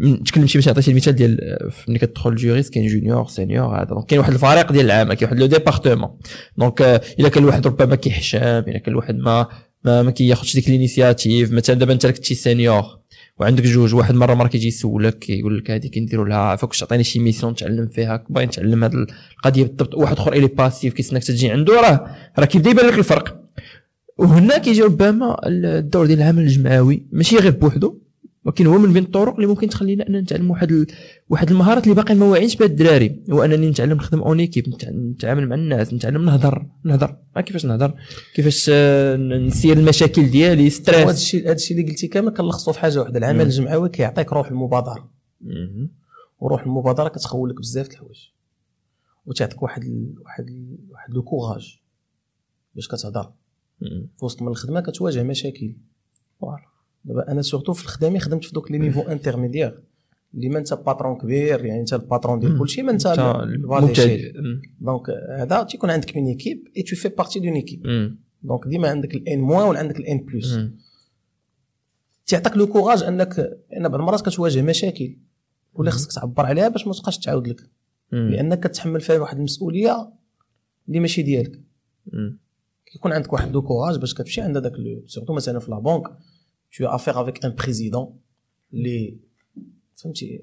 [0.00, 3.84] نتكلم شي باش نعطي شي مثال ديال ملي كتدخل juriste كاين junior senior هذا.
[3.84, 6.10] donc كاين واحد الفريق ديال العمل كاين واحد le département.
[6.58, 6.82] donc
[7.20, 9.46] إلا كان الواحد ربما كيحشم إلا كان الواحد ما
[9.84, 11.52] ما, ما كياخذش ديك ال initiative.
[11.52, 12.84] مثلا دابا أنت كنتي senior
[13.40, 17.04] وعندك جوج واحد مرة مرة كيجي يسولك كيقول لك هذه كنديروا لها عافاك واش تعطيني
[17.04, 19.06] شي mission نتعلم فيها باغي نتعلم هذه
[19.36, 19.94] القضية بالضبط.
[19.94, 23.47] واحد آخر الي passif كيستناك تجي عنده راه راه كيبدا يبان لك الفرق.
[24.18, 27.98] وهنا كيجي ربما الدور ديال العمل الجمعوي ماشي غير بوحدو
[28.44, 30.86] ولكن هو من بين الطرق اللي ممكن تخلينا ان نتعلم واحد ال...
[31.28, 35.48] واحد المهارات اللي باقي ما واعيينش بها الدراري هو أنني نتعلم نخدم en équipe نتعامل
[35.48, 37.16] مع الناس نتعلم نهضر نهضر.
[37.36, 37.94] كيفاش نهضر؟
[38.34, 42.72] كيفاش آه، نسير المشاكل ديال le stress هذا الشيء هذا الشيء اللي قلتي كامل كنلخصو
[42.72, 45.10] في حاجة واحدة العمل الجمعوي كيعطيك روح المبادرة.
[46.40, 48.18] وروح المبادرة كتخول لك بزاف د الحوايج.
[49.26, 50.14] وتعطيك واحد ال...
[50.24, 50.78] واحد ال...
[50.90, 51.78] واحد le courage
[52.74, 53.32] باش كتهضر.
[53.80, 55.74] في وسط من الخدمة كتواجه مشاكل.
[57.04, 59.82] دابا أنا surtout في الخدامي خدمت في دوك les niveaux intermédiaires.
[60.34, 64.32] اللي ما انت patron كبير يعني انت ال patron ديال كلشي ما انت المبتدئ
[64.80, 67.82] donc هذا تيكون عندك une équipe et tu fais partie d'une équipe
[68.42, 70.58] donc ديما عندك ال N moins ولا عندك ال N plus
[72.26, 75.16] تعطيك le courage انك أنا بعض المرات كتواجه مشاكل.
[75.74, 77.70] ولا خصك تعبر عليها باش ما تبقاش تعاود لك.
[78.12, 80.12] لأنك كتحمل فيها واحد المسؤولية
[80.88, 81.60] اللي ماشي ديالك
[82.92, 84.72] كيكون عندك واحد le courage باش كتمشي عند هذاك
[85.06, 86.02] surtout مثلا في لا
[86.70, 88.12] tu as affaire avec un président.
[88.72, 89.14] Les
[89.94, 90.42] فهمتي؟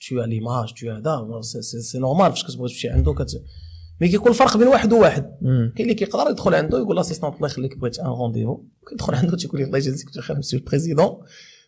[0.00, 3.42] tu as l'image tu as هذا c'est normal فاش كتبغي تمشي عنده كت
[4.00, 5.22] mais كيكون الفرق بين واحد وواحد.
[5.42, 9.60] كاين اللي كيقدر يدخل عنده يقول l'assistante الله يخليك بغيت un rendez-vous كيدخل عنده تيقول
[9.60, 11.18] لي الله يجازيك خير monsieur ال président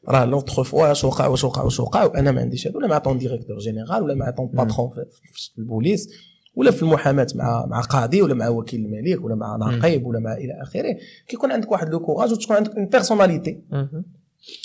[0.09, 2.99] راه l'autre fois واش وقع واش وقع واش وقع وأنا ما عنديش هذا ولا مع
[2.99, 6.09] ton directeur général ولا مع ton patron في البوليس.
[6.55, 10.33] ولا في المحاماة مع مع قاضي ولا مع وكيل الملك ولا مع نقيب ولا مع
[10.33, 10.97] إلى آخره
[11.29, 13.63] كيكون عندك واحد le courage وتكون عندك une personnalité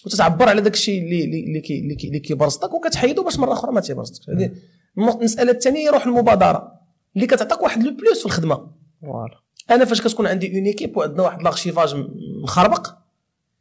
[0.05, 1.61] وتتعبر على داك الشيء اللي اللي
[2.05, 4.29] اللي كيبرزطك وكتحيدو باش مرة أخرى ما تيبرزطكش.
[4.29, 4.51] هذه
[4.97, 6.71] المسألة الثانية هي روح المبادرة
[7.15, 8.71] اللي كتعطيك واحد le plus في الخدمة.
[9.01, 9.41] voilà.
[9.71, 11.95] أنا فاش كتكون عندي une équipe وعندنا واحد l'archivage
[12.43, 12.93] مخربق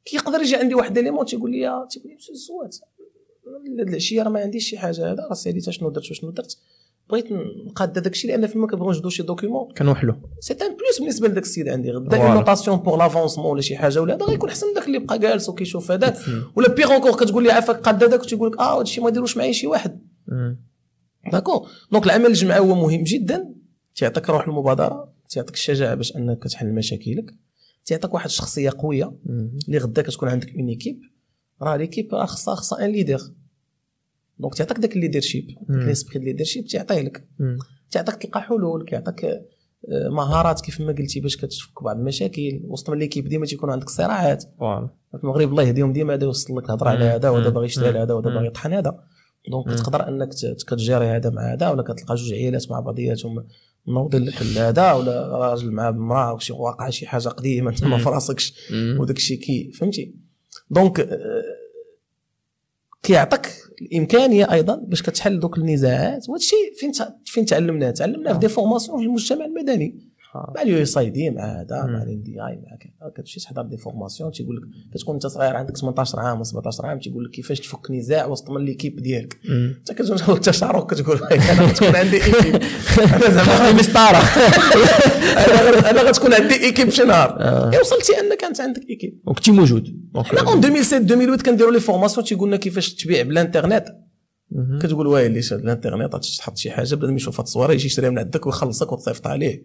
[0.05, 2.77] كيقدر يجي عندي واحد l'élément تيقول لي تيقول لي مسيو السوات
[3.79, 6.59] العشية راه ما عنديش شي حاجة هذا راه ساليت شنو درت وشنو درت.
[7.11, 7.27] بغيت
[7.67, 9.73] نقاد هذاك الشيء لأن فيما كنبغيو شي document.
[9.79, 10.15] كنوحلو.
[10.41, 11.91] c'est un plus بالنسبة لذاك السيد عندي.
[11.91, 14.99] غدا une notation pour l'avancement ولا شي حاجة ولا هذا غيكون أحسن من داك اللي
[14.99, 16.17] بقى جالس وكيشوف هذاك
[16.57, 19.37] ولا pire encore كتقول لي عافاك قاد هذاك وتيقول لك آه هذا الشيء ما يديروش
[19.37, 20.01] معايا شي واحد.
[21.33, 23.55] d'accord donc العمل الجمعي هو مهم جدا.
[23.95, 27.35] تيعطيك روح المبادرة تيعطيك الشجاعة باش أنك تحل مشاكلك.
[27.85, 29.13] تيعطيك واحد الشخصية قوية
[29.69, 31.01] اللي غدا كتكون عندك une équipe
[31.63, 33.21] راه l'équipe راه خصها خصها un leader
[34.39, 37.29] donc تعطيك داك ال leadership l'esprit leadership تيعطيه لك
[37.91, 39.25] تعطيك تلقى حلول كيعطيك
[39.89, 42.61] آه، مهارات كيف ما قلتي باش كتفك بعض المشاكل.
[42.65, 44.45] وسط من l'équipe ديما تيكون عندك صراعات.
[45.13, 48.15] في المغرب الله يهديهم ديما هذا يوصل لك الهضره على هذا وهذا باغي يشتري هذا
[48.15, 49.01] وهذا باغي يطحن هذا.
[49.51, 50.29] donc تقدر انك
[50.67, 53.47] كتجاري هذا مع هذا ولا كتلقى جوج عيالات مع بعضياتهم
[53.87, 58.09] منوضين الحل هذا ولا راجل مع امرأة وشي واقع شي حاجة قديمة انت ما في
[58.09, 58.71] راسكش.
[58.99, 60.15] وداك الشيء كي فهمتي؟
[60.71, 61.43] donc آه،
[63.07, 63.49] كيعطيك
[63.83, 66.93] الإمكانية أيضا باش كتحل دوك النزاعات وهذا الشيء فين
[67.25, 70.17] فين تعلمناه تعلمناه في des formations في المجتمع المدني.
[70.57, 74.57] مع ال USAID مع هذا مع ال NDI مع كذا كتمشي تحضر des formations تيقول
[74.57, 74.63] لك
[74.95, 78.51] كتكون أنت صغير عندك 18 عام و 17 عام تيقول لك كيفاش تفك نزاع وسط
[78.51, 79.39] من l'équipe ديالك.
[79.79, 82.55] انت كتجي التشارك كتقول أنا غتكون عندي équipe.
[82.99, 84.23] أنا زعما مسطرة.
[85.91, 87.37] أنا غتكون عندي équipe شي نهار.
[87.41, 87.71] آه.
[87.81, 89.21] وصلتي أنك أنت عندك équipe.
[89.27, 90.06] وكنتي موجود.
[90.23, 93.85] حنا en 2007 2008 كنديروا les formations تيقول لنا كيفاش تبيع بالانترنت.
[94.81, 98.93] كتقول ويلي الانترنت تحط شي حاجة بدا يشوف هاد الصورة يجي يشريها من عندك ويخلصك
[98.93, 99.65] وتصيفط عليه.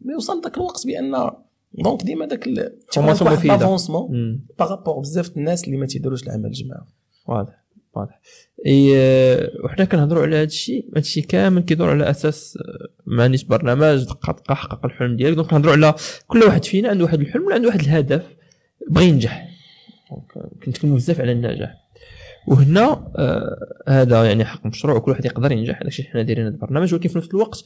[0.00, 1.30] مي وصل ذاك الوقت بأن
[1.72, 3.54] donc ديما داك ال formation مفيدة.
[3.54, 6.84] avancement par rapport بزاف الناس اللي ما تيديروش العمل الجماعي.
[7.26, 7.64] واضح
[7.94, 8.20] واضح.
[8.66, 8.92] إي
[9.64, 14.04] وحنا كنهضروا على هذا الشيء هذا الشيء كامل كيدور على أساس آه، ما عنديش برنامج
[14.04, 15.36] دقه دقه حقق الحلم ديالك.
[15.36, 15.94] donc كنهضروا على
[16.26, 18.22] كل واحد فينا عنده واحد الحلم ولا عنده واحد الهدف
[18.90, 19.53] بغى ينجح.
[20.64, 21.74] كنتكلموا بزاف على النجاح
[22.46, 25.74] وهنا آه هذا يعني حق مشروع وكل واحد يقدر ينجح.
[25.74, 26.94] هذاك الشيء حنا دايرين هذا البرنامج.
[26.94, 27.64] ولكن في نفس الوقت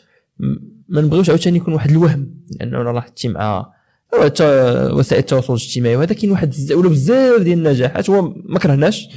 [0.88, 2.34] ما نبغيوش عاوتاني يكون واحد الوهم.
[2.60, 3.72] لأنه راه حتى مع
[4.92, 5.96] وسائل التواصل الاجتماعي.
[5.96, 9.08] وهذا كاين واحد ولا بزاف ديال النجاحات هو ما كرهناش.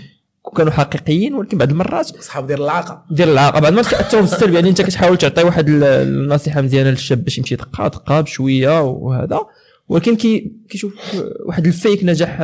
[0.57, 4.69] كانوا حقيقيين ولكن بعض المرات صحاب ديال العاقه ديال العاقه بعض المرات كيأثروا بالسلب يعني
[4.69, 9.39] أنت كتحاول تعطي واحد النصيحة مزيانة للشاب باش يمشي دقه دقه بشوية وهذا.
[9.91, 10.93] ولكن كي كيشوف
[11.45, 12.41] واحد ال fake نجاح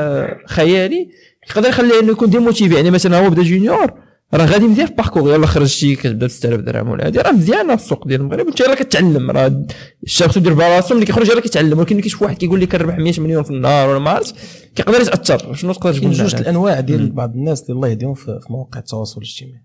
[0.48, 1.10] خيالي
[1.50, 3.93] يقدر يخليه إنه يكون démotivé يعني مثلا هو بدا junior
[4.34, 7.32] راه غادي مزيان في parcours يلا خرج شي كتبدا ب 6000 درهم ولا هادي راه
[7.32, 8.45] مزيانه في السوق ديال المغرب.
[8.45, 9.32] وانت راه كتعلم.
[9.32, 9.66] راه
[10.04, 11.80] الشاب خصو يدير براسو ملي كيخرج راه كيتعلم.
[11.80, 14.36] ولكن ملي كيشوف واحد كيقول لك كنربح 100 مليون في النهار ولا ما عرفت
[14.76, 15.54] كيقدر يتأثر.
[15.54, 19.64] شنو تقدر تقول جوج الأنواع ديال بعض الناس اللي الله يهديهم في مواقع التواصل الاجتماعي.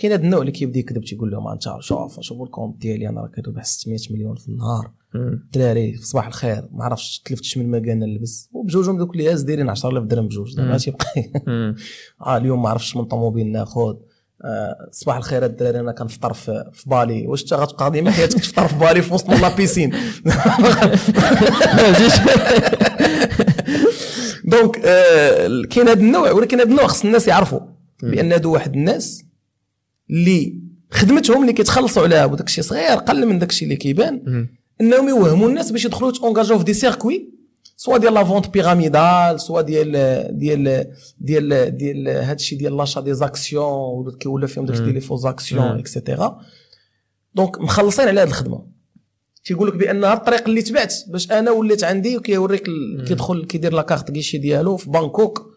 [0.00, 3.20] كاين هذا النوع اللي كيبدا يكذب تيقول لهم أنت شوف شوفوا ال compte ديالي أنا
[3.20, 4.90] راه كنربح 600 مليون في النهار.
[5.14, 9.68] الدراري في صباح الخير ما عرفتش تلفتش من مكانة نلبس وبجوجهم دوك اللي هاز دايرين
[9.68, 11.06] 10000 درهم بجوج دابا تيبقى
[12.26, 13.94] آه اليوم ما عرفتش من طوموبيل ناخذ
[14.44, 17.26] آه صباح الخير الدراري أنا كنفطر في, في بالي.
[17.26, 19.90] واش أنت غتبقى ديما حياتك تفطر في بالي في وسط la piscine
[24.52, 27.60] donc آه كاين هذا النوع ولكن هذا النوع خص الناس يعرفوا
[28.02, 29.29] بأن هادو واحد الناس
[30.10, 34.46] اللي خدمتهم اللي كيتخلصوا عليها وداك الشيء صغير قل من داك الشيء اللي كيبان
[34.80, 37.30] إنهم يوهموا الناس باش يدخلوا تونجاجو في des circuits
[37.76, 39.92] soit ديال la vente pyramidale soit ديال
[40.38, 40.86] ديال
[41.20, 45.62] ديال ديال هذا الشيء ديال لاشا دي زاكسيون كيولى فيهم داك ديال لي فوز اكسيون
[45.78, 46.40] اكسيتيرا
[47.34, 48.66] دونك مخلصين على هذه الخدمة.
[49.44, 52.66] تيقول لك بان الطريق اللي تبعت باش أنا وليت عندي وكيوريك
[53.06, 55.49] كيدخل كيدير لاكارت كيشي ديالو في بانكوك.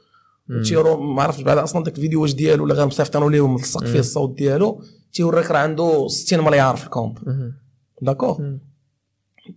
[0.63, 4.37] تيرو ما عرفتش بعد أصلا داك الفيديو واش ديالو ولا غنصيفطوا ليه وملصق فيه الصوت
[4.37, 4.81] ديالو.
[5.13, 7.19] تيوريك راه عنده 60 مليار في الكونت
[8.01, 8.57] داكور؟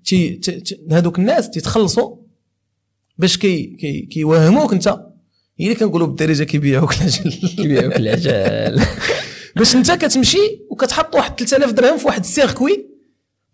[0.04, 0.40] تي
[0.92, 2.16] هذوك الناس تيتخلصوا
[3.18, 4.88] باش كي كي كيوهموك انت.
[5.58, 7.30] هي اللي كنقولوا بالدارجه كيبيعوك العجل.
[7.56, 8.80] كيبيعوك العجل.
[9.56, 12.86] باش انت كتمشي وكتحط واحد 3000 درهم في واحد ال circuit.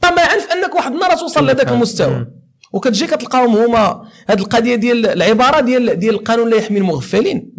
[0.01, 2.27] طمعا في أنك واحد النهار توصل لهذاك المستوى.
[2.73, 7.53] وكتجي كتلقاهم هما هذه القضية ديال العبارة ديال ديال القانون لا يحمي المغفلين.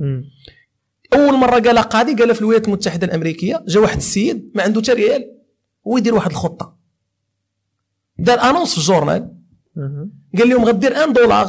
[1.13, 4.93] أول مرة قالها قاضي قالها في الولايات المتحدة الأمريكية جا واحد السيد ما عنده حتى
[4.93, 5.31] ريال
[5.87, 6.77] هو يدير واحد الخطة.
[8.19, 9.33] دار annonce في ال journal.
[10.37, 11.47] قال لهم غدير un dollar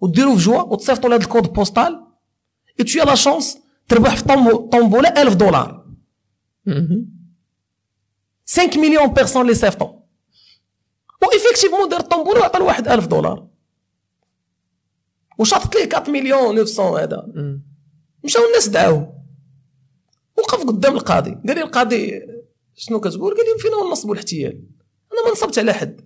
[0.00, 2.84] وديروا في جوا وتصيفطوا لهذا ال code postal.
[2.84, 4.24] et t'as la chance تربح في
[4.72, 5.86] tombola 1000 دولار
[8.46, 9.99] 5 مليون personnes اللي صيفطوا
[11.22, 13.46] و effectivement دار ال tombola وعطى لواحد 1000 دولار
[15.38, 17.26] وشاطط ليه 4 مليون 900 هذا
[18.24, 19.12] مشاو الناس دعاوه
[20.38, 22.20] وقف قدام القاضي قال لي القاضي
[22.74, 24.62] شنو كتقول؟ قال لي فينا هو النصب والاحتيال.
[25.12, 26.00] أنا ما نصبت على حد.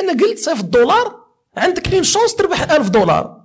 [0.00, 1.24] أنا قلت صيفط دولار
[1.56, 3.44] عندك une chance تربح 1000 دولار.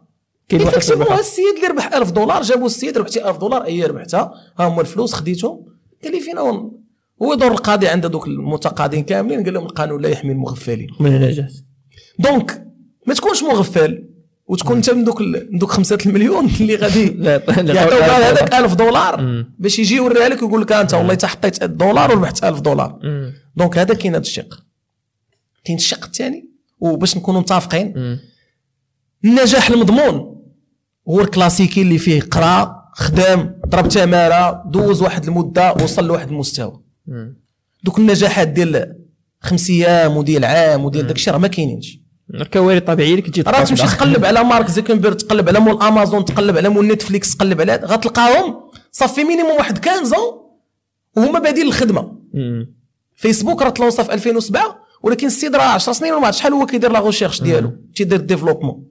[0.50, 4.34] كيف هذا السيد اللي ربح 1000 دولار جابوا السيد ربحتي 1000 دولار اي ربحتها.
[4.60, 5.66] ها هما الفلوس خديتهم.
[6.04, 6.42] قال لي فينا
[7.22, 10.90] هو دور القاضي عند دوك المتقاضين كاملين قال لهم القانون لا يحمي المغفلين.
[11.00, 11.54] من جات.
[12.20, 12.66] donc
[13.08, 14.06] ما تكونش مغفل
[14.48, 17.06] وتكون انت من دوك من دوك خمسة المليون اللي غادي
[17.76, 22.12] يعطيوك هذاك 1000 دولار باش يجي يوريها لك ويقول لك أنت والله حتى حطيت دولار
[22.12, 23.00] وربحت 1000 دولار.
[23.56, 24.64] donc هذا كاين هذا الشق.
[25.64, 26.50] كاين الشق الثاني
[26.80, 28.20] وباش نكونوا متفقين
[29.26, 30.42] النجاح المضمون
[31.10, 36.89] هو الكلاسيكي اللي فيه قرا خدام ضرب تمارة دوز واحد المدة وصل لواحد المستوى.
[37.84, 38.96] دوك النجاحات ديال
[39.42, 42.00] خمس أيام وديال عام وديال داك الشيء راه ما كاينينش.
[42.34, 46.58] الكوارث الطبيعيه اللي كتجي راه تمشي تقلب على مارك زيكنبرغ تقلب على مول أمازون تقلب
[46.58, 48.56] على مول نتفليكس تقلب على غتلقاهم
[48.92, 50.18] صافي minimum واحد 15
[51.18, 52.20] وهما بادين الخدمه
[53.16, 56.92] فيسبوك راه تلونسا في 2007 ولكن السيد راه 10 سنين وما عرفت شحال هو كيدير
[56.92, 58.84] la recherche ديالو تيدير développement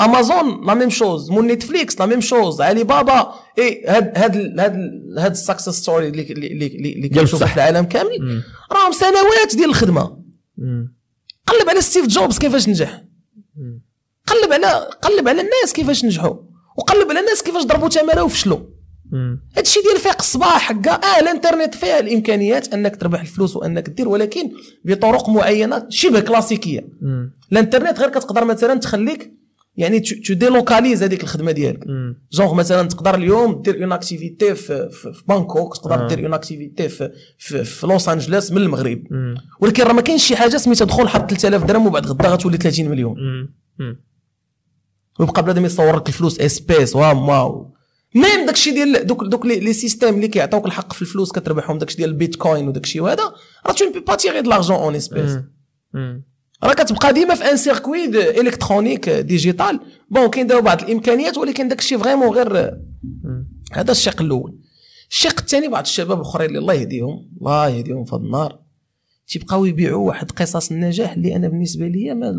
[0.00, 4.74] امازون la même chose مول نتفليكس la même chose علي بابا اي هاد هاد هاد
[5.18, 8.42] هاد ال success story اللي اللي اللي كنشوفها في العالم كامل.
[8.72, 10.20] راهم سنوات ديال الخدمة.
[11.46, 13.04] قلب على ستيف جوبز كيفاش نجح.
[14.26, 16.36] قلب على قلب على الناس كيفاش نجحوا.
[16.78, 18.58] وقلب على الناس كيفاش ضربوا تماره وفشلوا.
[19.52, 24.08] هذا الشيء ديال فيق الصباح هكا آه الانترنت فيها الإمكانيات أنك تربح الفلوس وأنك دير
[24.08, 24.50] ولكن
[24.84, 26.88] بطرق معينة شبه كلاسيكية.
[27.52, 29.39] الانترنت غير كتقدر مثلا تخليك
[29.80, 31.84] يعني te délocalise هذيك الخدمة ديالك.
[32.32, 36.88] جونغ مثلا تقدر اليوم دير une activité في, في, في بانكوك تقدر دير une activité
[36.88, 39.02] في, في, في لوس انجلوس من المغرب.
[39.60, 42.88] ولكن راه ما كاينش شي حاجة سميتها دخل حط 3000 درهم وبعد غدا غتولي 30
[42.88, 43.14] مليون.
[45.20, 47.70] ويبقى بنادم يصور لك الفلوس espèces ou
[48.14, 52.08] même داكشي ديال دوك دوك les systèmes اللي كيعطيوك الحق في الفلوس كتربحهم داكشي ديال
[52.10, 53.22] البيتكوين وداكشي وهذا
[53.66, 55.30] راه tu peux pas tirer de l'argent en espèces
[56.64, 58.04] راه كتبقى ديما في un circuit
[58.40, 59.80] électronique digital.
[60.10, 62.78] bon كاين داو بعض الإمكانيات ولكن داكشي vraiment غير
[63.72, 64.58] هذا الشق الأول.
[65.10, 68.60] الشق الثاني بعض الشباب الأخرين اللي الله يهديهم الله يهديهم في النار
[69.28, 72.34] تيبقاو يبيعوا واحد قصص النجاح اللي أنا بالنسبة لي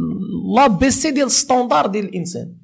[0.56, 2.56] l'ABC ديال ال standard ديال الإنسان.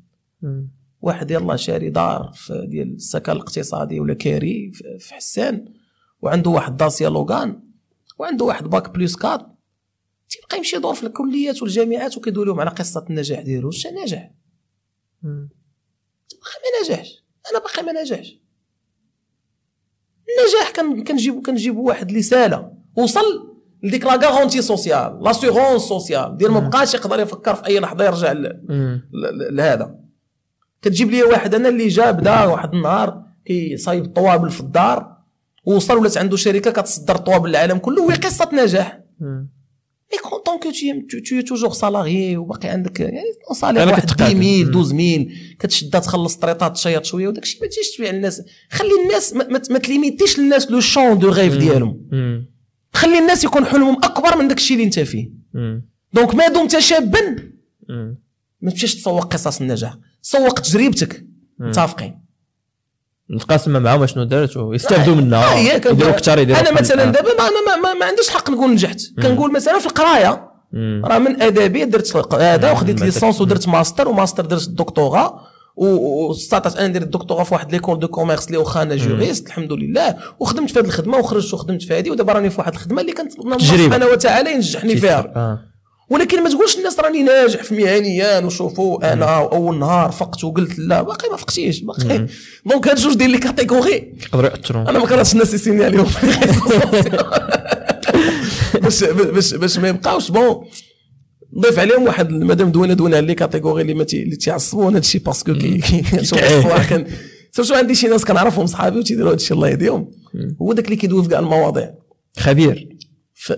[1.02, 5.66] واحد يلا شاري دار في ديال السكن الاقتصادي ولا كاري في حسان
[6.22, 7.60] وعنده واحد Dacia Logan
[8.20, 9.57] وعنده واحد bac plus quatre.
[10.30, 14.32] تيبقى يمشي يدور في الكليات والجامعات وكيدوي لهم على قصة النجاح ديالو واش ناجح
[16.32, 17.24] باقي ما نجحش.
[17.52, 18.40] أنا باقي ما نجحش.
[20.30, 20.72] النجاح
[21.08, 27.20] كنجيبو كنجيبو واحد سالا وصل لديك la garantie sociale l'assurance sociale ديال ما بقاش يقدر
[27.20, 28.32] يفكر في أي لحظة يرجع
[29.52, 30.00] لهذا.
[30.82, 35.18] كتجيب لي واحد أنا اللي جا بدا واحد النهار كيصايب الطوابل في الدار.
[35.66, 39.00] ووصل ولات عنده شركة كتصدر طوابل العالم كله وهي قصة نجاح.
[40.14, 40.64] mais donc
[41.10, 43.22] tu tu toujours salarié وباقي عندك يعني
[43.54, 44.24] salaire واحد كتقاتل.
[44.24, 44.70] 10000 مم.
[44.70, 45.28] 12000
[45.60, 49.80] كتشدها تخلص traites تشيط شوية وداك الشيء ما تجيش تبيع الناس خلي الناس ما, ما,
[49.80, 52.08] تليميتيش للناس le champ de rêve ديالهم.
[52.94, 55.30] خلي الناس يكون حلمهم أكبر من داك الشيء اللي انت فيه.
[56.14, 57.36] donc ما دمت شابا.
[58.62, 61.26] ما تمشيش تسوق قصص النجاح سوق تجربتك
[61.60, 62.27] متفقين
[63.32, 66.72] نتقاسم معاهم شنو دارت ويستافدوا منها يديروا أكثر يديروا أنا.
[66.72, 67.06] مثلا.
[67.06, 70.48] دابا ما, ما, ما, ما عنديش حق نقول نجحت كنقول مثلا في القراية.
[71.06, 73.02] راه من أدبي درت هذا وخديت.
[73.02, 75.40] licence ودرت master و master درت الدكتوراه
[75.76, 79.74] و- واستطعت أنا ندير الدكتوراه في واحد l'école de commerce اللي واخا أنا juriste الحمد
[79.74, 83.12] لله وخدمت في هذه الخدمة وخرجت وخدمت في هذه ودابا راني في واحد الخدمة اللي
[83.12, 83.58] كانت الله.
[83.58, 85.60] سبحانه وتعالى ينجحني فيها آه.
[86.10, 91.02] ولكن ما تقولش الناس راني ناجح في مهنيا وشوفوا أنا أول نهار فقت وقلت لا
[91.02, 92.28] باقي ما فقتيش باقي.
[92.66, 94.90] donc هاد جوج ديال les catégories يقدروا يأثروا.
[94.90, 96.06] أنا ما كرهتش الناس يسيني عليهم
[98.84, 100.32] باش باش باش ما يبقاوش.
[100.32, 100.66] bon
[101.54, 105.42] نضيف عليهم واحد مادام دوينا دوينا على les catégories اللي اللي تيعصبوا هذا الشيء parce
[105.42, 107.08] que كي كي- شوف الصراحه كان
[107.52, 110.12] surtout عندي شي ناس كنعرفهم صحابي وتيديروا هذا الشيء الله يهديهم.
[110.62, 111.94] هو داك اللي كيدوي في كاع المواضيع.
[112.40, 112.97] خبير.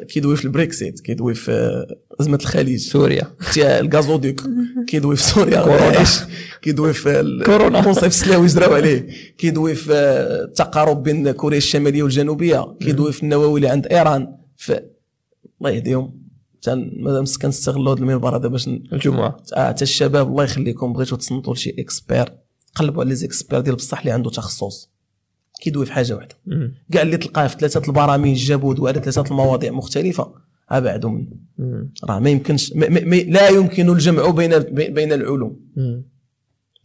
[0.09, 2.80] كيدوي في البريكسيت كيدوي في آه، أزمة الخليج.
[2.80, 3.32] سوريا.
[3.57, 4.41] الغاز وديك
[4.89, 5.61] كيدوي في سوريا.
[5.61, 6.05] كورونا.
[6.61, 7.80] كيدوي في ال- كورونا.
[7.80, 9.07] المنصف السلاوي جراو عليه.
[9.38, 12.77] كيدوي في آه، التقارب بين كوريا الشمالية والجنوبية.
[12.80, 14.36] كيدوي في النووي اللي عند إيران.
[14.57, 14.71] ف
[15.61, 16.19] الله يهديهم.
[16.61, 19.38] تن- مادام كنستغلوا هذا المنبر هذا باش الجمعة.
[19.53, 22.30] آه حتى الشباب الله يخليكم بغيتوا تصنتوا لشي expert
[22.75, 24.89] قلبوا على لي زيكسبير ديال بصح اللي عنده تخصص.
[25.62, 26.36] كيدوي في حاجة واحدة.
[26.91, 30.34] كاع اللي تلقاه في ثلاثة البرامج جابوا على ثلاثة المواضيع مختلفة
[30.70, 31.28] ابعدوا منه.
[32.10, 34.60] راه ما يمكنش ما ما ما لا يمكن الجمع بين
[34.93, 36.03] بين العلوم مم.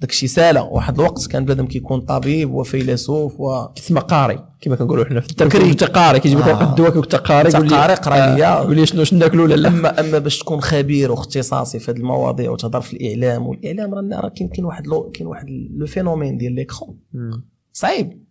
[0.01, 5.05] داك الشيء ساله واحد الوقت كان بنادم كيكون طبيب وفيلسوف و كيسمى قاري كما كنقولوا
[5.05, 5.70] حنا في الترك بكري.
[5.70, 6.51] انت قاري كيجيب لك آه.
[6.53, 8.61] واحد الدواء كيقول انت قاري يقول لي- قاري قرا ليا.
[8.62, 11.97] آه، لي شنو شنو ناكلوا ولا لا اما أما باش تكون خبير واختصاصي في هذه
[11.97, 16.99] المواضيع وتهضر في الإعلام والإعلام راه كاين كاين واحد كاين واحد le phénomène ديال l'écran
[17.12, 17.45] مم.
[17.72, 18.24] صعيب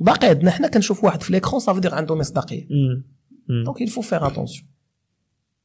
[0.00, 2.66] باقي عندنا حنا كنشوف واحد في l'écran صافي دير عنده مصداقية.
[3.64, 4.68] donc il faut faire attention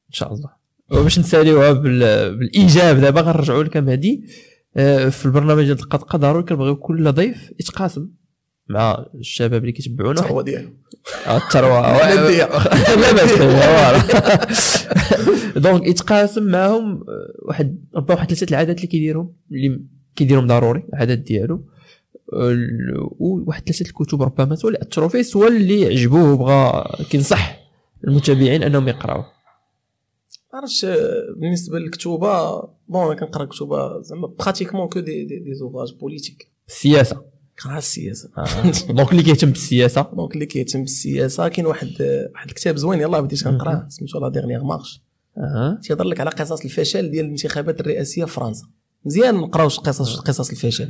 [0.09, 0.49] إن شاء الله.
[0.91, 1.99] وباش نساليوها بال...
[2.37, 4.25] بالإيجاب دابا غنرجعوا لك مهدي
[4.77, 8.09] آه، في البرنامج ديال القطقة ضروري كنبغيو كل ضيف يتقاسم
[8.69, 10.21] مع الشباب اللي كيتبعونا.
[10.21, 10.69] هو ديالو.
[11.27, 11.81] آه، الثروه.
[13.01, 14.87] لا باس
[15.57, 17.03] donc يتقاسم معهم آه،
[17.47, 19.81] واحد ربما واحد ثلاثة العادات اللي كيديرهم اللي
[20.15, 21.55] كيديرهم ضروري العادات ديالو.
[21.55, 21.74] ال-
[23.19, 27.59] وواحد ثلاثة الكتب ربما سواء اللي أثروا فيه سواء اللي عجبوه وبغى كينصح
[28.07, 29.25] المتابعين أنهم يقراوه.
[30.53, 30.85] عرفتش
[31.37, 37.21] بالنسبة للكتوبة bon أنا كنقرأ كتوبة زعما pratiquement que des des, des ouvrages politiques السياسة
[37.63, 38.29] كنقرا السياسة.
[38.89, 40.11] donc اللي كيهتم بالسياسة.
[40.13, 41.89] donc اللي كيهتم بالسياسة كاين واحد
[42.33, 45.01] واحد الكتاب زوين يلاه بديت كنقرأه سميتو la dernière marche
[45.83, 48.67] تيهضر لك على قصص الفشل ديال الانتخابات الرئاسية في فرنسا.
[49.05, 50.89] مزيان نقراو قصص قصص الفشل.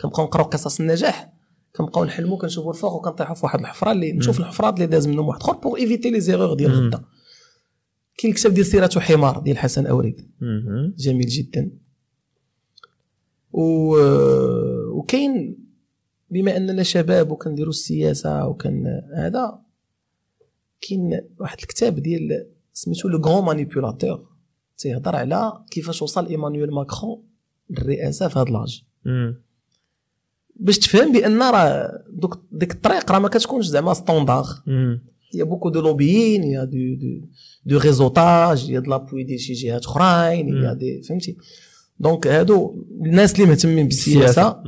[0.00, 1.32] كنبقاو نقراو قصص النجاح
[1.76, 5.40] كنبقاو نحلموا كنشوفوا الفوق وكنطيحوا في واحد الحفرة اللي نشوف الحفرات اللي داز منهم واحد
[5.40, 6.72] آخر pour éviter les erreurs ديال.
[6.86, 7.04] غدا
[8.18, 10.30] كاين الكتاب ديال سيرة حمار ديال حسن أوريد.
[10.96, 11.70] جميل جدا
[13.52, 13.96] و...
[14.90, 15.58] وكاين
[16.30, 19.58] بما أننا شباب وكنديروا السياسة وكان هذا
[20.80, 24.28] كاين واحد الكتاب ديال سميتو le grand manipulateur
[24.78, 27.22] تيهضر على كيفاش وصل إيمانويل ماكرون
[27.70, 28.84] للرئاسة في هذا l'âge.
[30.58, 34.46] باش تفهم بأن راه دوك ديك الطريق راه ما كتكونش زعما standard
[35.34, 37.12] il y a du, du,
[37.66, 41.36] du réseautage, il y a de l'appui ديال شي جهات اخرين a des فهمتي
[42.00, 44.62] donc هادو الناس اللي مهتمين بالسياسة.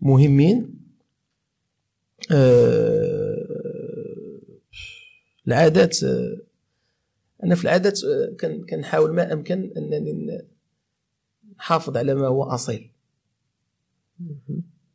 [0.00, 0.74] مهمين.
[2.32, 3.46] آه
[5.46, 6.36] العادات آه
[7.44, 10.42] أنا في العادات آه كان كنحاول ما أمكن أنني
[11.58, 12.90] نحافظ على ما هو أصيل.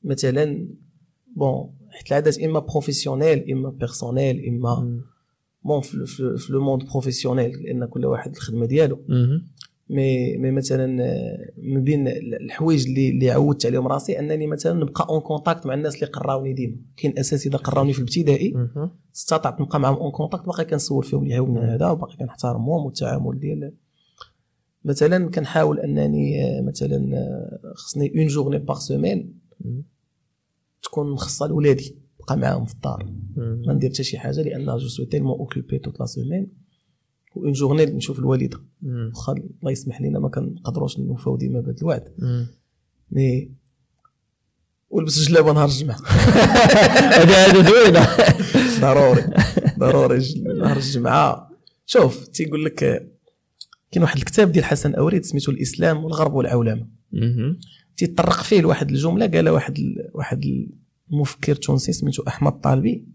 [0.04, 0.68] مثلا
[1.36, 5.02] bon حيت العادات إما professionnelles إما personnelles إما.
[5.66, 9.00] bon في, le monde professionnel لأن كل واحد الخدمة ديالو.
[9.89, 10.88] مي مي مثلا
[11.58, 15.95] من بين الحوايج اللي اللي عودت عليهم راسي أنني مثلا نبقى en contact مع الناس
[15.95, 18.54] اللي قراوني ديما كاين اساتذه قراوني في الابتدائي.
[19.16, 23.74] استطعت نبقى معهم en contact باقي كنسول فيهم اللي يعاوني هذا وباقي كنحترمهم والتعامل ديال
[24.86, 29.39] مثلا كنحاول أنني آه، مثلا آه، خصني une journée par semaine مم.
[30.84, 33.14] تكون مخصصة لولادي نبقى معاهم في الدار.
[33.38, 36.48] ما ندير حتى شي حاجة لأن je suis tellement occupé toute la semaine
[37.38, 38.60] en journée نشوف الوالدة.
[38.84, 42.03] واخا الله يسمح لنا ما كنقدروش نوفاو ديما بهذا الوعد.
[43.12, 43.52] mais
[44.89, 45.97] ولبس جلابة نهار الجمعة.
[47.20, 48.07] هذه هذه زوينة.
[48.82, 49.24] ضروري
[49.80, 50.20] ضروري
[50.57, 51.49] نهار الجمعة.
[51.86, 52.76] شوف تيقول لك
[53.91, 56.88] كاين واحد الكتاب ديال حسن أوريد سميتو الإسلام والغرب والعولمة.
[58.00, 59.80] تيطرق فيه لواحد الجملة قال واحد
[60.14, 60.45] واحد
[61.12, 63.06] المفكر تونسي سميتو أحمد طالبي.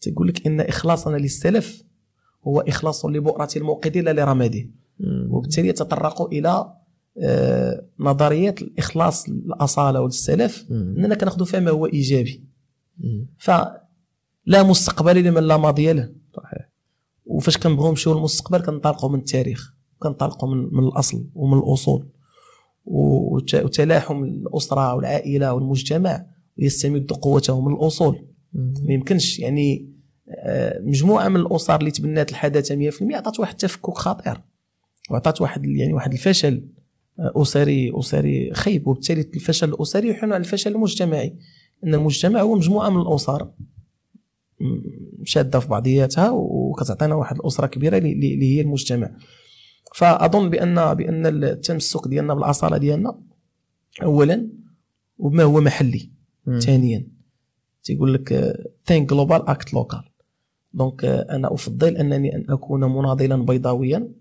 [0.00, 1.84] تيقول لك إن إخلاصنا للسلف
[2.46, 4.70] هو إخلاص لبؤرة الموقد لا لرماده
[5.30, 6.74] وبالتالي يتطرق إلى
[7.20, 10.66] آه، نظريات الإخلاص الأصالة والسلف.
[10.70, 12.44] إننا كناخذ فيها ما هو إيجابي.
[13.38, 16.12] فلا مستقبل لمن لا ماضي له.
[16.36, 16.70] صحيح.
[17.26, 22.06] وفاش كنبغيو نمشيو للمستقبل كنطلقوا من التاريخ كنطلقوا من, من الأصل ومن الأصول.
[22.88, 26.26] وتلاحم الأسرة والعائلة والمجتمع
[26.58, 28.26] يستمد قوته من الأصول.
[28.54, 29.92] ما يمكنش يعني
[30.30, 34.40] آه، مجموعة من الأسر اللي تبنات الحداثة 100% عطات واحد التفكك خطير
[35.10, 36.68] وعطات واحد يعني واحد الفشل
[37.18, 41.36] آه، أسري أسري خيب وبالتالي الفشل الأسري يحن على الفشل المجتمعي.
[41.84, 43.48] إن المجتمع هو مجموعة من الأسر
[45.24, 49.10] شادة في بعضياتها وكتعطينا واحد الأسرة كبيرة اللي هي المجتمع.
[49.98, 53.20] فأظن بان بأن التمسك ديالنا بالأصالة ديالنا
[54.02, 54.48] اولا
[55.18, 56.10] وما هو محلي
[56.60, 57.06] ثانيا.
[57.82, 60.04] تيقول لك think global act local
[60.74, 64.12] donc أنا أفضل أنني أن أكون مناضلا بيضاويا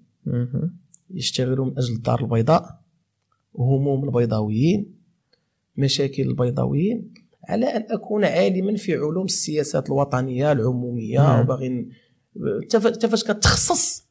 [1.10, 2.82] يشتغل من أجل الدار البيضاء
[3.56, 4.96] هموم البيضاويين
[5.78, 7.14] مشاكل البيضاويين
[7.50, 11.88] على أن أكون عالما في علوم السياسات الوطنية العمومية وباغي
[12.64, 14.08] انت فاش كتخصص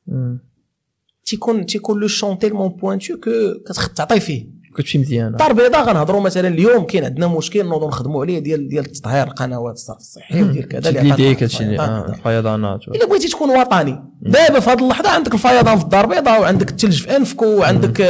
[1.27, 3.31] تيكون تيكون le champ tellement pointu que
[3.67, 4.57] كتعطي فيه.
[4.77, 8.85] كتمشي مزيانه الدار البيضاء غنهضروا مثلا اليوم كاين عندنا مشكل نوضوا نخدموا عليه ديال ديال
[8.85, 14.03] تطهير القنوات الصرف الصحي وديال كذا اللي هادشي الفيضانات إلا بغيتي تكون وطني.
[14.23, 18.01] دابا في هذه اللحظة عندك الفيضان في الدار البيضاء وعندك الثلج في أنفك وعندك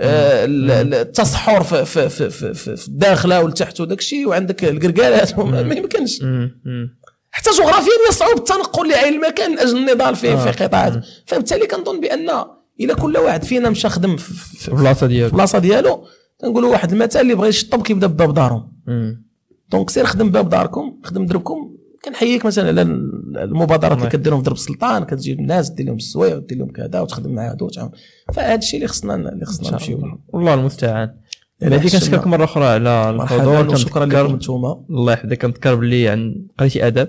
[0.00, 5.38] آه، التصحر في, في, في, في, في, في الداخله والتحت وداك الشيء وعندك القرقالات.
[5.38, 6.22] ما يمكنش.
[7.30, 10.66] حتى جغرافيا يصعب التنقل لاي المكان من أجل النضال في في آه.
[10.66, 12.30] قطاعات فبالتالي كنظن بأن
[12.80, 15.28] إلى كل واحد فينا مشى خدم في البلاصه ديالو.
[15.28, 16.04] في البلاصه ديالو
[16.38, 18.72] تنقولوا واحد المثال اللي بغى يشطب كيبدا بباب دارهم.
[19.70, 22.82] donc سير خدم باب داركم خدم دربكم كنحييك مثلا على
[23.44, 27.34] المبادرات اللي كديرهم في درب السلطان كتجيب الناس دير لهم السوايع ودير لهم كذا وتخدم
[27.34, 27.70] مع هادو
[28.32, 31.14] فهذا الشيء اللي خصنا اللي خصنا نمشيو والله المستعان.
[31.62, 33.76] هذيك كنشكرك مرة أخرى على الحضور.
[33.76, 34.52] شكرا لكم أنتم.
[34.90, 35.34] الله يحفظك.
[35.34, 37.08] كنذكر باللي انت قريتي أدب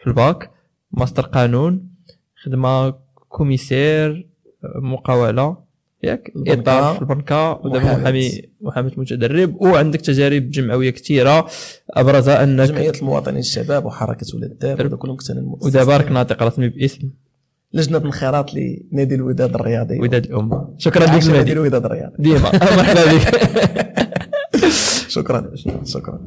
[0.00, 0.50] في الباك.
[0.92, 1.88] ماستر قانون.
[2.44, 2.94] خدمة
[3.28, 4.29] commissaire.
[4.64, 5.56] مقاولة.
[6.02, 11.46] ياك؟ إطار في البنكه ودابا محامي محامي متدرب وعندك تجارب جمعوية كثيرة.
[11.90, 14.88] ابرزها انك جمعية المواطنين الشباب وحركة ولاد الدار.
[14.96, 15.30] كلهم كنت
[15.64, 17.10] ودابا راك ناطق رسمي باسم.
[17.72, 20.00] لجنة الانخراط لنادي الوداد الرياضي.
[20.00, 20.68] وداد الأمة.
[20.78, 21.52] شكرا لك نادي.
[21.52, 22.14] الوداد الرياضي.
[22.18, 22.50] ديما.
[22.76, 23.50] مرحبا بك.
[25.16, 25.50] شكرا.
[25.84, 26.20] شكرا.